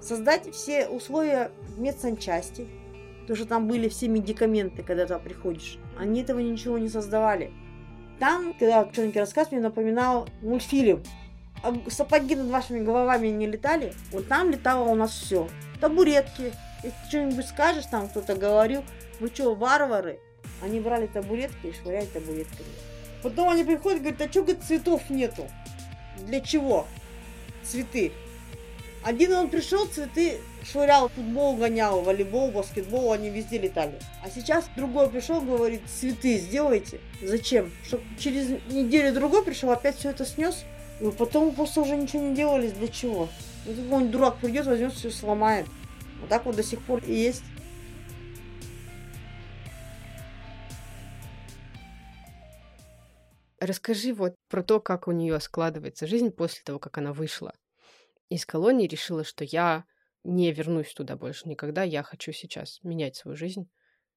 Создать 0.00 0.52
все 0.54 0.86
условия 0.88 1.50
в 1.62 1.80
медсанчасти, 1.80 2.68
потому 3.22 3.36
что 3.36 3.46
там 3.46 3.66
были 3.66 3.88
все 3.88 4.08
медикаменты, 4.08 4.82
когда 4.82 5.06
ты 5.06 5.18
приходишь. 5.18 5.78
Они 5.98 6.22
этого 6.22 6.38
ничего 6.38 6.78
не 6.78 6.88
создавали. 6.88 7.52
Там, 8.18 8.54
когда 8.58 8.88
что-нибудь 8.92 9.16
рассказ 9.16 9.50
мне 9.50 9.60
напоминал 9.60 10.28
мультфильм. 10.42 11.02
Сапоги 11.88 12.36
над 12.36 12.48
вашими 12.48 12.80
головами 12.80 13.28
не 13.28 13.46
летали, 13.46 13.92
вот 14.12 14.28
там 14.28 14.50
летало 14.50 14.88
у 14.88 14.94
нас 14.94 15.10
все. 15.10 15.48
Табуретки, 15.80 16.52
если 16.86 17.08
что-нибудь 17.08 17.46
скажешь, 17.46 17.86
там 17.86 18.08
кто-то 18.08 18.34
говорил, 18.34 18.84
вы 19.20 19.28
что, 19.28 19.54
варвары? 19.54 20.20
Они 20.62 20.80
брали 20.80 21.06
табуретки 21.06 21.66
и 21.66 21.72
швыряли 21.72 22.06
табуретками. 22.06 22.68
Потом 23.22 23.48
они 23.50 23.64
приходят 23.64 23.98
и 23.98 24.02
говорят, 24.02 24.20
а 24.20 24.30
что, 24.30 24.42
говорит, 24.42 24.62
цветов 24.62 25.10
нету? 25.10 25.48
Для 26.18 26.40
чего? 26.40 26.86
Цветы. 27.62 28.12
Один 29.02 29.32
он 29.32 29.48
пришел, 29.48 29.86
цветы 29.86 30.40
швырял, 30.64 31.08
футбол 31.08 31.56
гонял, 31.56 32.02
волейбол, 32.02 32.50
баскетбол, 32.50 33.12
они 33.12 33.30
везде 33.30 33.58
летали. 33.58 33.98
А 34.24 34.30
сейчас 34.30 34.68
другой 34.76 35.08
пришел, 35.08 35.40
говорит, 35.40 35.82
цветы 35.88 36.38
сделайте. 36.38 37.00
Зачем? 37.22 37.72
Чтобы 37.84 38.02
через 38.18 38.48
неделю 38.68 39.12
другой 39.12 39.44
пришел, 39.44 39.70
опять 39.70 39.96
все 39.96 40.10
это 40.10 40.24
снес. 40.24 40.64
И 41.00 41.04
потом 41.10 41.54
просто 41.54 41.82
уже 41.82 41.96
ничего 41.96 42.22
не 42.22 42.34
делали, 42.34 42.68
для 42.68 42.88
чего? 42.88 43.28
Ну, 43.66 43.74
какой-нибудь 43.74 44.10
дурак 44.10 44.36
придет, 44.38 44.66
возьмет, 44.66 44.92
все 44.94 45.10
сломает. 45.10 45.66
Вот 46.20 46.28
так 46.28 46.44
вот 46.46 46.56
до 46.56 46.62
сих 46.62 46.82
пор 46.82 47.02
и 47.04 47.12
есть. 47.12 47.44
Расскажи 53.58 54.12
вот 54.12 54.34
про 54.48 54.62
то, 54.62 54.80
как 54.80 55.08
у 55.08 55.12
нее 55.12 55.40
складывается 55.40 56.06
жизнь 56.06 56.30
после 56.30 56.62
того, 56.62 56.78
как 56.78 56.98
она 56.98 57.12
вышла 57.12 57.54
из 58.28 58.44
колонии, 58.44 58.86
решила, 58.86 59.24
что 59.24 59.44
я 59.44 59.84
не 60.24 60.52
вернусь 60.52 60.92
туда 60.92 61.16
больше 61.16 61.48
никогда, 61.48 61.82
я 61.82 62.02
хочу 62.02 62.32
сейчас 62.32 62.80
менять 62.82 63.16
свою 63.16 63.36
жизнь 63.36 63.70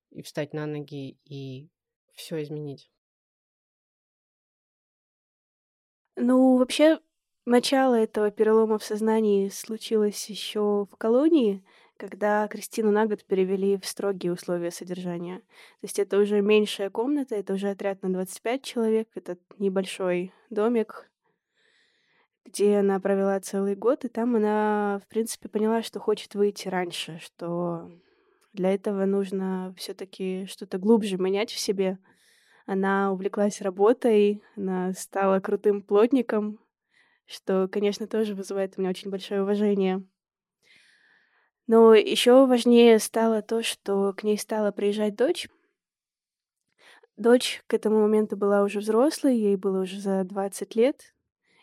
и 0.09 0.21
встать 0.21 0.53
на 0.53 0.65
ноги 0.65 1.19
и 1.23 1.69
все 2.13 2.41
изменить. 2.41 2.91
Ну, 6.15 6.57
вообще, 6.57 6.99
начало 7.45 7.95
этого 7.95 8.31
перелома 8.31 8.77
в 8.77 8.83
сознании 8.83 9.49
случилось 9.49 10.29
еще 10.29 10.85
в 10.91 10.97
колонии, 10.97 11.63
когда 11.99 12.47
Кристину 12.47 12.91
на 12.91 13.05
год 13.05 13.25
перевели 13.25 13.77
в 13.77 13.85
строгие 13.85 14.31
условия 14.31 14.71
содержания. 14.71 15.39
То 15.39 15.83
есть 15.83 15.99
это 15.99 16.17
уже 16.17 16.39
меньшая 16.39 16.89
комната, 16.89 17.35
это 17.35 17.53
уже 17.53 17.69
отряд 17.69 18.01
на 18.01 18.13
25 18.13 18.63
человек, 18.63 19.09
это 19.15 19.37
небольшой 19.57 20.33
домик, 20.49 21.11
где 22.45 22.77
она 22.77 23.01
провела 23.01 23.37
целый 23.41 23.75
год, 23.75 24.05
и 24.05 24.07
там 24.07 24.37
она, 24.37 25.01
в 25.03 25.07
принципе, 25.09 25.49
поняла, 25.49 25.83
что 25.83 25.99
хочет 25.99 26.35
выйти 26.35 26.69
раньше, 26.69 27.19
что 27.19 27.91
для 28.53 28.73
этого 28.73 29.03
нужно 29.05 29.75
все 29.77 29.93
таки 29.93 30.45
что-то 30.45 30.77
глубже 30.77 31.17
менять 31.17 31.51
в 31.51 31.59
себе. 31.59 31.99
Она 32.65 33.11
увлеклась 33.11 33.61
работой, 33.61 34.41
она 34.55 34.93
стала 34.93 35.41
крутым 35.41 35.81
плотником, 35.81 36.59
что, 37.25 37.67
конечно, 37.67 38.07
тоже 38.07 38.35
вызывает 38.35 38.75
у 38.77 38.81
меня 38.81 38.89
очень 38.91 39.11
большое 39.11 39.43
уважение. 39.43 40.01
Но 41.69 41.93
еще 41.93 42.47
важнее 42.47 42.97
стало 42.97 43.43
то, 43.43 43.61
что 43.61 44.11
к 44.13 44.23
ней 44.23 44.39
стала 44.39 44.71
приезжать 44.71 45.15
дочь. 45.15 45.47
Дочь 47.15 47.61
к 47.67 47.75
этому 47.75 48.01
моменту 48.01 48.35
была 48.35 48.63
уже 48.63 48.79
взрослой, 48.79 49.37
ей 49.37 49.55
было 49.55 49.83
уже 49.83 49.99
за 49.99 50.23
20 50.23 50.75
лет. 50.75 51.13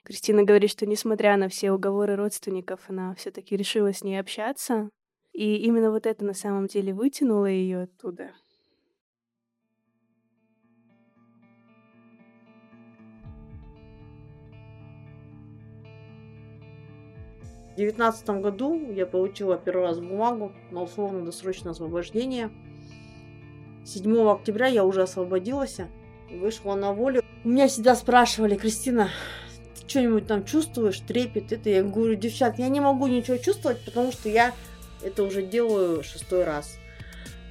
Кристина 0.05 0.45
говорит, 0.45 0.71
что 0.71 0.87
несмотря 0.87 1.37
на 1.37 1.49
все 1.49 1.73
уговоры 1.73 2.15
родственников, 2.15 2.83
она 2.87 3.17
все-таки 3.17 3.57
решила 3.57 3.93
с 3.93 4.05
ней 4.05 4.21
общаться. 4.21 4.91
И 5.33 5.57
именно 5.57 5.91
вот 5.91 6.07
это 6.07 6.25
на 6.25 6.35
самом 6.35 6.69
деле 6.69 6.95
вытянуло 6.95 7.47
ее 7.47 7.83
оттуда. 7.83 8.31
В 17.77 17.79
девятнадцатом 17.79 18.41
году 18.41 18.91
я 18.91 19.05
получила 19.05 19.59
первый 19.59 19.83
раз 19.83 19.99
бумагу 19.99 20.51
на 20.71 20.83
условно-досрочное 20.83 21.73
освобождение. 21.73 22.51
7 23.85 24.31
октября 24.31 24.69
я 24.69 24.83
уже 24.83 25.03
освободилась 25.03 25.77
и 26.31 26.39
вышла 26.39 26.75
на 26.75 26.95
волю. 26.95 27.23
Меня 27.45 27.69
всегда 27.69 27.95
спрашивали, 27.95 28.57
Кристина, 28.57 29.11
ты 29.75 29.87
что-нибудь 29.87 30.27
там 30.27 30.47
чувствуешь, 30.47 31.01
трепет 31.01 31.53
это? 31.53 31.69
Я 31.69 31.83
говорю, 31.83 32.15
девчат, 32.15 32.59
я 32.59 32.71
не 32.71 32.81
могу 32.81 33.09
ничего 33.09 33.37
чувствовать, 33.37 33.85
потому 33.85 34.11
что 34.11 34.31
я 34.31 34.55
это 35.03 35.23
уже 35.23 35.43
делаю 35.43 36.03
шестой 36.03 36.45
раз. 36.45 36.79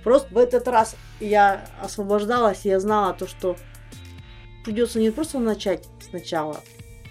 Просто 0.04 0.34
в 0.34 0.40
этот 0.40 0.68
раз 0.68 0.96
я 1.20 1.70
освобождалась, 1.84 2.66
я 2.66 2.80
знала 2.80 3.14
то, 3.14 3.28
что 3.28 3.58
придется 4.64 5.00
не 5.00 5.12
просто 5.12 5.38
начать 5.38 5.88
сначала 6.02 6.62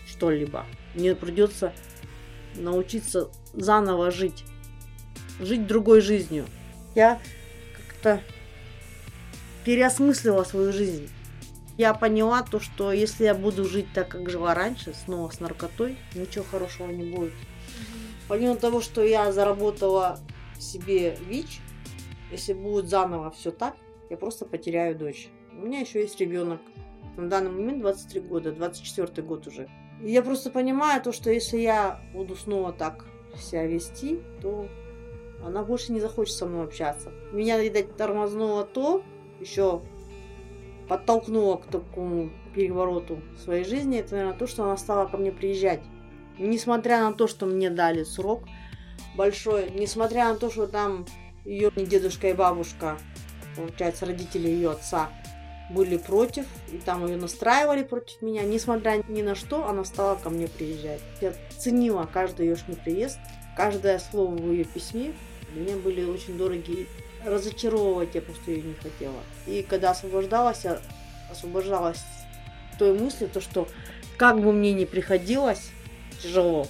что-либо, 0.05 0.67
мне 0.97 1.15
придется 1.15 1.73
научиться 2.57 3.31
заново 3.53 4.11
жить. 4.11 4.45
Жить 5.41 5.67
другой 5.67 6.01
жизнью. 6.01 6.47
Я 6.95 7.21
как-то 7.77 8.21
переосмыслила 9.65 10.45
свою 10.45 10.73
жизнь. 10.73 11.09
Я 11.77 11.93
поняла 11.93 12.43
то, 12.43 12.61
что 12.61 12.93
если 12.93 13.25
я 13.25 13.35
буду 13.35 13.65
жить 13.65 13.87
так, 13.93 14.09
как 14.09 14.31
жила 14.31 14.55
раньше, 14.55 14.95
снова 14.95 15.31
с 15.31 15.41
наркотой, 15.41 15.97
ничего 16.15 16.45
хорошего 16.45 16.91
не 16.91 17.13
будет. 17.13 17.33
Помимо 18.29 18.55
того, 18.55 18.81
что 18.81 19.03
я 19.03 19.33
заработала 19.33 20.21
себе 20.59 21.17
ВИЧ, 21.29 21.61
если 22.31 22.53
будет 22.53 22.89
заново 22.89 23.31
все 23.33 23.51
так, 23.51 23.75
я 24.09 24.17
просто 24.17 24.45
потеряю 24.45 24.97
дочь. 24.97 25.29
У 25.53 25.67
меня 25.67 25.81
еще 25.81 26.01
есть 26.01 26.21
ребенок. 26.21 26.61
На 27.17 27.29
данный 27.29 27.51
момент 27.51 27.81
23 27.81 28.21
года, 28.21 28.53
24 28.53 29.27
год 29.27 29.47
уже. 29.47 29.69
И 30.03 30.11
я 30.11 30.23
просто 30.23 30.51
понимаю 30.51 31.03
то, 31.03 31.13
что 31.13 31.31
если 31.31 31.59
я 31.59 32.01
буду 32.13 32.37
снова 32.37 32.73
так 32.73 33.05
себя 33.37 33.67
вести, 33.67 34.21
то 34.41 34.69
она 35.45 35.63
больше 35.63 35.93
не 35.93 36.01
захочет 36.01 36.35
со 36.35 36.47
мной 36.47 36.65
общаться. 36.65 37.13
Меня, 37.33 37.61
видать, 37.61 37.97
тормознуло 37.97 38.65
то, 38.65 39.03
еще 39.41 39.83
подтолкнуло 40.89 41.57
к 41.57 41.67
такому 41.67 42.31
перевороту 42.55 43.21
в 43.37 43.41
своей 43.41 43.65
жизни, 43.65 43.99
это, 43.99 44.13
наверное, 44.13 44.39
то, 44.39 44.47
что 44.47 44.65
она 44.65 44.77
стала 44.77 45.07
ко 45.07 45.17
мне 45.17 45.33
приезжать. 45.33 45.81
Несмотря 46.39 47.01
на 47.05 47.13
то, 47.13 47.27
что 47.27 47.47
мне 47.47 47.71
дали 47.71 48.05
срок 48.05 48.45
большой, 49.17 49.71
несмотря 49.71 50.29
на 50.29 50.37
то, 50.37 50.51
что 50.51 50.67
там 50.67 51.07
ее 51.45 51.71
дедушка 51.75 52.29
и 52.29 52.33
бабушка, 52.33 52.99
получается, 53.57 54.07
родители 54.07 54.49
ее 54.49 54.73
отца, 54.73 55.11
были 55.71 55.97
против, 55.97 56.47
и 56.73 56.79
там 56.79 57.07
ее 57.07 57.17
настраивали 57.17 57.83
против 57.83 58.21
меня. 58.23 58.43
Несмотря 58.43 59.03
ни 59.09 59.23
на 59.23 59.35
что, 59.35 59.67
она 59.67 59.85
стала 59.85 60.17
ко 60.17 60.31
мне 60.31 60.49
приезжать. 60.49 61.01
Я 61.21 61.33
ценила 61.59 62.09
каждый 62.13 62.49
ее 62.49 62.57
приезд, 62.85 63.19
каждое 63.57 63.99
слово 63.99 64.35
в 64.35 64.53
ее 64.53 64.65
письме. 64.65 65.13
Меня 65.55 65.77
были 65.77 66.05
очень 66.05 66.37
дорогие. 66.37 66.87
Разочаровывать 67.25 68.15
я 68.15 68.21
просто 68.21 68.51
ее 68.51 68.63
не 68.63 68.75
хотела. 68.75 69.21
И 69.47 69.63
когда 69.69 69.93
освобождалась, 69.93 70.65
я 70.65 70.79
освобождалась 71.31 72.05
той 72.79 72.99
мысли, 72.99 73.27
то 73.27 73.41
что 73.41 73.67
как 74.17 74.41
бы 74.41 74.53
мне 74.53 74.73
ни 74.75 74.85
приходилось 74.85 75.71
тяжело, 76.23 76.67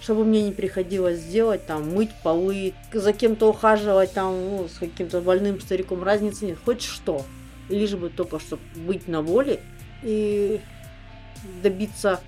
чтобы 0.00 0.24
мне 0.24 0.42
не 0.42 0.52
приходилось 0.52 1.18
сделать, 1.18 1.66
там, 1.66 1.94
мыть 1.94 2.10
полы, 2.22 2.74
за 2.92 3.12
кем-то 3.12 3.48
ухаживать, 3.48 4.12
там, 4.12 4.32
ну, 4.32 4.68
с 4.68 4.78
каким-то 4.78 5.20
больным 5.20 5.60
стариком, 5.60 6.02
разницы 6.02 6.46
нет, 6.46 6.58
хоть 6.64 6.82
что 6.82 7.24
лишь 7.68 7.94
бы 7.94 8.10
только 8.10 8.38
чтобы 8.38 8.62
быть 8.74 9.08
на 9.08 9.22
воле 9.22 9.60
и 10.02 10.60
добиться 11.62 12.20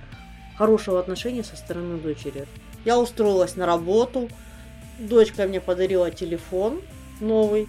хорошего 0.57 0.99
отношения 0.99 1.45
со 1.45 1.57
стороны 1.57 1.99
дочери. 1.99 2.47
Я 2.85 2.99
устроилась 2.99 3.57
на 3.57 3.67
работу, 3.67 4.29
дочка 4.99 5.47
мне 5.47 5.61
подарила 5.61 6.11
телефон 6.11 6.81
новый, 7.21 7.69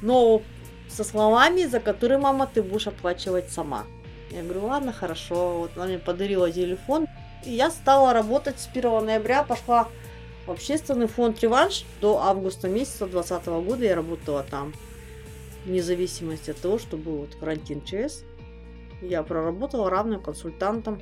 но 0.00 0.42
со 0.88 1.04
словами, 1.04 1.64
за 1.64 1.80
которые, 1.80 2.18
мама, 2.18 2.48
ты 2.52 2.62
будешь 2.62 2.86
оплачивать 2.86 3.50
сама. 3.50 3.84
Я 4.30 4.42
говорю, 4.42 4.66
ладно, 4.66 4.92
хорошо. 4.92 5.60
Вот 5.60 5.70
она 5.76 5.86
мне 5.86 5.98
подарила 5.98 6.50
телефон. 6.50 7.06
И 7.44 7.52
я 7.52 7.70
стала 7.70 8.12
работать 8.12 8.58
с 8.58 8.68
1 8.72 9.04
ноября, 9.04 9.42
пошла 9.42 9.88
в 10.46 10.50
общественный 10.50 11.08
фонд 11.08 11.40
«Реванш». 11.40 11.84
До 12.00 12.18
августа 12.18 12.68
месяца 12.68 13.06
2020 13.06 13.46
года 13.66 13.84
я 13.84 13.94
работала 13.94 14.42
там 14.42 14.72
вне 15.64 15.82
зависимости 15.82 16.50
от 16.50 16.60
того, 16.60 16.78
что 16.78 16.96
был 16.96 17.18
вот 17.18 17.34
карантин 17.34 17.82
ЧС, 17.82 18.24
я 19.00 19.22
проработала 19.22 19.90
равным 19.90 20.22
консультантом. 20.22 21.00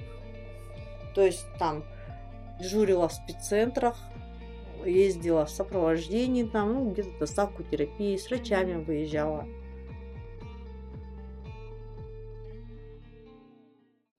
То 1.15 1.23
есть 1.23 1.45
там 1.59 1.85
дежурила 2.61 3.09
в 3.09 3.13
спеццентрах, 3.13 3.97
ездила 4.85 5.47
в 5.47 5.51
сопровождении, 5.51 6.45
там, 6.45 6.73
ну, 6.73 6.91
где-то 6.91 7.19
доставку 7.19 7.63
терапии, 7.63 8.17
с 8.17 8.29
врачами 8.29 8.83
выезжала. 8.83 9.47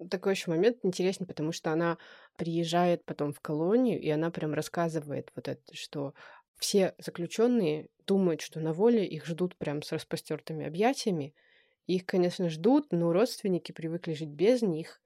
Такой 0.10 0.34
еще 0.34 0.52
момент 0.52 0.78
интересный, 0.84 1.26
потому 1.26 1.54
что 1.54 1.72
она 1.72 1.98
приезжает 2.36 3.06
потом 3.06 3.34
в 3.34 3.40
колонию, 3.40 4.00
и 4.02 4.10
она 4.10 4.32
прям 4.32 4.54
рассказывает 4.54 5.32
вот 5.36 5.48
это, 5.48 5.62
что 5.74 6.14
все 6.58 6.96
заключенные 6.98 7.88
думают, 8.06 8.42
что 8.42 8.60
на 8.60 8.74
воле 8.74 9.06
их 9.06 9.26
ждут 9.26 9.56
прям 9.56 9.82
с 9.82 9.92
распростертыми 9.92 10.66
объятиями. 10.66 11.34
Их, 11.88 12.06
конечно, 12.06 12.50
ждут, 12.50 12.92
но 12.92 13.12
родственники 13.12 13.72
привыкли 13.72 14.14
жить 14.14 14.30
без 14.30 14.62
них, 14.62 15.02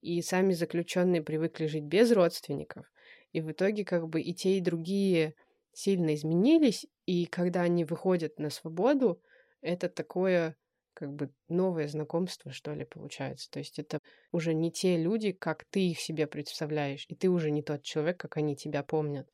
и 0.00 0.22
сами 0.22 0.52
заключенные 0.52 1.22
привыкли 1.22 1.66
жить 1.66 1.84
без 1.84 2.12
родственников. 2.12 2.90
И 3.32 3.40
в 3.40 3.50
итоге 3.52 3.84
как 3.84 4.08
бы 4.08 4.20
и 4.20 4.34
те, 4.34 4.58
и 4.58 4.60
другие 4.60 5.34
сильно 5.72 6.14
изменились, 6.14 6.86
и 7.06 7.26
когда 7.26 7.62
они 7.62 7.84
выходят 7.84 8.38
на 8.38 8.50
свободу, 8.50 9.20
это 9.60 9.88
такое 9.88 10.56
как 10.94 11.12
бы 11.12 11.30
новое 11.48 11.88
знакомство, 11.88 12.52
что 12.52 12.74
ли, 12.74 12.84
получается. 12.84 13.50
То 13.50 13.58
есть 13.58 13.78
это 13.78 14.00
уже 14.32 14.54
не 14.54 14.70
те 14.70 14.96
люди, 14.96 15.32
как 15.32 15.64
ты 15.64 15.88
их 15.88 16.00
себе 16.00 16.26
представляешь, 16.26 17.06
и 17.08 17.14
ты 17.14 17.28
уже 17.28 17.50
не 17.50 17.62
тот 17.62 17.82
человек, 17.82 18.18
как 18.18 18.36
они 18.36 18.56
тебя 18.56 18.82
помнят. 18.82 19.28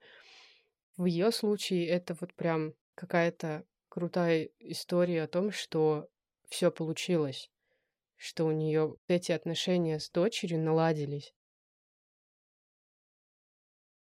В 0.99 1.07
ее 1.07 1.33
случае 1.33 1.87
это 1.89 2.15
вот 2.21 2.35
прям 2.35 2.75
какая-то 2.95 3.65
крутая 3.89 4.51
история 4.59 5.23
о 5.23 5.29
том, 5.29 5.51
что 5.51 6.11
все 6.49 6.71
получилось, 6.71 7.51
что 8.17 8.47
у 8.47 8.53
нее 8.53 8.97
эти 9.09 9.33
отношения 9.33 10.01
с 10.01 10.11
дочерью 10.11 10.61
наладились. 10.61 11.35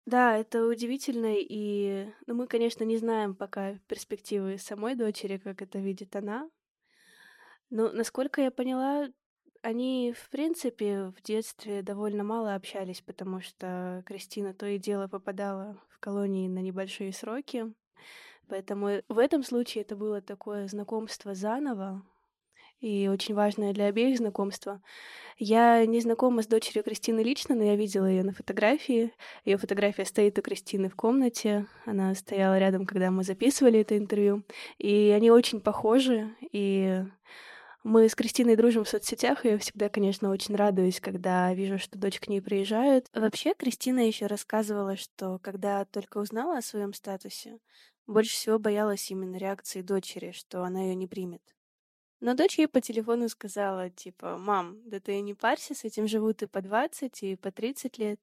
Да, 0.06 0.36
это 0.36 0.66
удивительно, 0.66 1.34
и 1.38 2.10
ну, 2.26 2.34
мы, 2.34 2.46
конечно, 2.46 2.84
не 2.84 2.98
знаем 2.98 3.34
пока 3.34 3.78
перспективы 3.86 4.58
самой 4.58 4.94
дочери, 4.96 5.38
как 5.38 5.62
это 5.62 5.78
видит 5.78 6.14
она. 6.16 6.50
Но, 7.70 7.90
насколько 7.92 8.40
я 8.40 8.50
поняла, 8.50 9.08
они, 9.64 10.12
в 10.14 10.28
принципе, 10.28 11.12
в 11.16 11.22
детстве 11.22 11.80
довольно 11.80 12.22
мало 12.22 12.54
общались, 12.54 13.00
потому 13.00 13.40
что 13.40 14.02
Кристина 14.04 14.52
то 14.52 14.66
и 14.66 14.78
дело 14.78 15.08
попадала 15.08 15.80
в 15.88 15.98
колонии 16.00 16.48
на 16.48 16.58
небольшие 16.58 17.14
сроки. 17.14 17.72
Поэтому 18.46 19.00
в 19.08 19.18
этом 19.18 19.42
случае 19.42 19.82
это 19.82 19.96
было 19.96 20.20
такое 20.20 20.68
знакомство 20.68 21.34
заново, 21.34 22.02
и 22.80 23.08
очень 23.08 23.34
важное 23.34 23.72
для 23.72 23.86
обеих 23.86 24.18
знакомство. 24.18 24.82
Я 25.38 25.86
не 25.86 26.00
знакома 26.00 26.42
с 26.42 26.46
дочерью 26.46 26.84
Кристины 26.84 27.20
лично, 27.20 27.54
но 27.54 27.64
я 27.64 27.76
видела 27.76 28.04
ее 28.04 28.22
на 28.22 28.32
фотографии. 28.32 29.14
Ее 29.46 29.56
фотография 29.56 30.04
стоит 30.04 30.38
у 30.38 30.42
Кристины 30.42 30.90
в 30.90 30.94
комнате. 30.94 31.66
Она 31.86 32.14
стояла 32.14 32.58
рядом, 32.58 32.84
когда 32.84 33.10
мы 33.10 33.24
записывали 33.24 33.80
это 33.80 33.96
интервью. 33.96 34.42
И 34.76 35.10
они 35.16 35.30
очень 35.30 35.62
похожи. 35.62 36.36
И 36.52 37.02
мы 37.84 38.08
с 38.08 38.14
Кристиной 38.14 38.56
дружим 38.56 38.84
в 38.84 38.88
соцсетях, 38.88 39.44
и 39.44 39.50
я 39.50 39.58
всегда, 39.58 39.90
конечно, 39.90 40.30
очень 40.30 40.56
радуюсь, 40.56 41.00
когда 41.00 41.52
вижу, 41.52 41.78
что 41.78 41.98
дочь 41.98 42.18
к 42.18 42.28
ней 42.28 42.40
приезжает. 42.40 43.08
Вообще, 43.12 43.52
Кристина 43.54 44.06
еще 44.06 44.26
рассказывала, 44.26 44.96
что 44.96 45.38
когда 45.38 45.84
только 45.84 46.16
узнала 46.18 46.56
о 46.56 46.62
своем 46.62 46.94
статусе, 46.94 47.58
больше 48.06 48.32
всего 48.32 48.58
боялась 48.58 49.10
именно 49.10 49.36
реакции 49.36 49.82
дочери, 49.82 50.32
что 50.32 50.64
она 50.64 50.80
ее 50.80 50.94
не 50.94 51.06
примет. 51.06 51.42
Но 52.20 52.32
дочь 52.32 52.58
ей 52.58 52.68
по 52.68 52.80
телефону 52.80 53.28
сказала, 53.28 53.90
типа, 53.90 54.38
«Мам, 54.38 54.80
да 54.88 54.98
ты 54.98 55.20
не 55.20 55.34
парься, 55.34 55.74
с 55.74 55.84
этим 55.84 56.08
живут 56.08 56.42
и 56.42 56.46
по 56.46 56.62
20, 56.62 57.22
и 57.22 57.36
по 57.36 57.52
30 57.52 57.98
лет». 57.98 58.18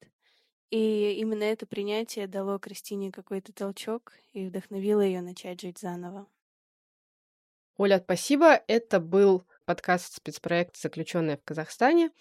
И 0.72 1.18
именно 1.20 1.44
это 1.44 1.68
принятие 1.68 2.26
дало 2.26 2.58
Кристине 2.58 3.12
какой-то 3.12 3.54
толчок 3.54 4.14
и 4.34 4.48
вдохновило 4.48 5.02
ее 5.02 5.22
начать 5.22 5.62
жить 5.62 5.78
заново. 5.78 6.28
Оля, 7.82 8.00
спасибо. 8.00 8.62
Это 8.68 9.00
был 9.00 9.48
подкаст 9.66 10.18
спецпроект 10.18 10.78
«Заключенная 10.78 11.38
в 11.38 11.44
Казахстане». 11.44 12.12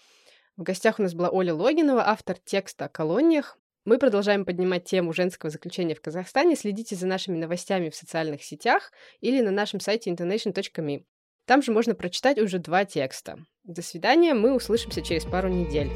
В 0.57 0.63
гостях 0.63 0.97
у 0.97 1.03
нас 1.03 1.13
была 1.13 1.29
Оля 1.29 1.53
Логинова, 1.53 2.09
автор 2.09 2.35
текста 2.43 2.85
о 2.85 2.89
колониях. 2.89 3.59
Мы 3.85 3.99
продолжаем 3.99 4.43
поднимать 4.43 4.85
тему 4.85 5.13
женского 5.13 5.51
заключения 5.51 5.93
в 5.93 6.01
Казахстане. 6.01 6.55
Следите 6.55 6.95
за 6.95 7.05
нашими 7.05 7.37
новостями 7.37 7.91
в 7.91 7.95
социальных 7.95 8.41
сетях 8.43 8.91
или 9.19 9.39
на 9.41 9.51
нашем 9.51 9.79
сайте 9.79 10.09
internation.me. 10.09 11.03
Там 11.45 11.61
же 11.61 11.71
можно 11.71 11.93
прочитать 11.93 12.39
уже 12.39 12.57
два 12.57 12.83
текста. 12.85 13.37
До 13.63 13.83
свидания, 13.83 14.33
мы 14.33 14.55
услышимся 14.55 15.03
через 15.03 15.25
пару 15.25 15.47
недель. 15.47 15.91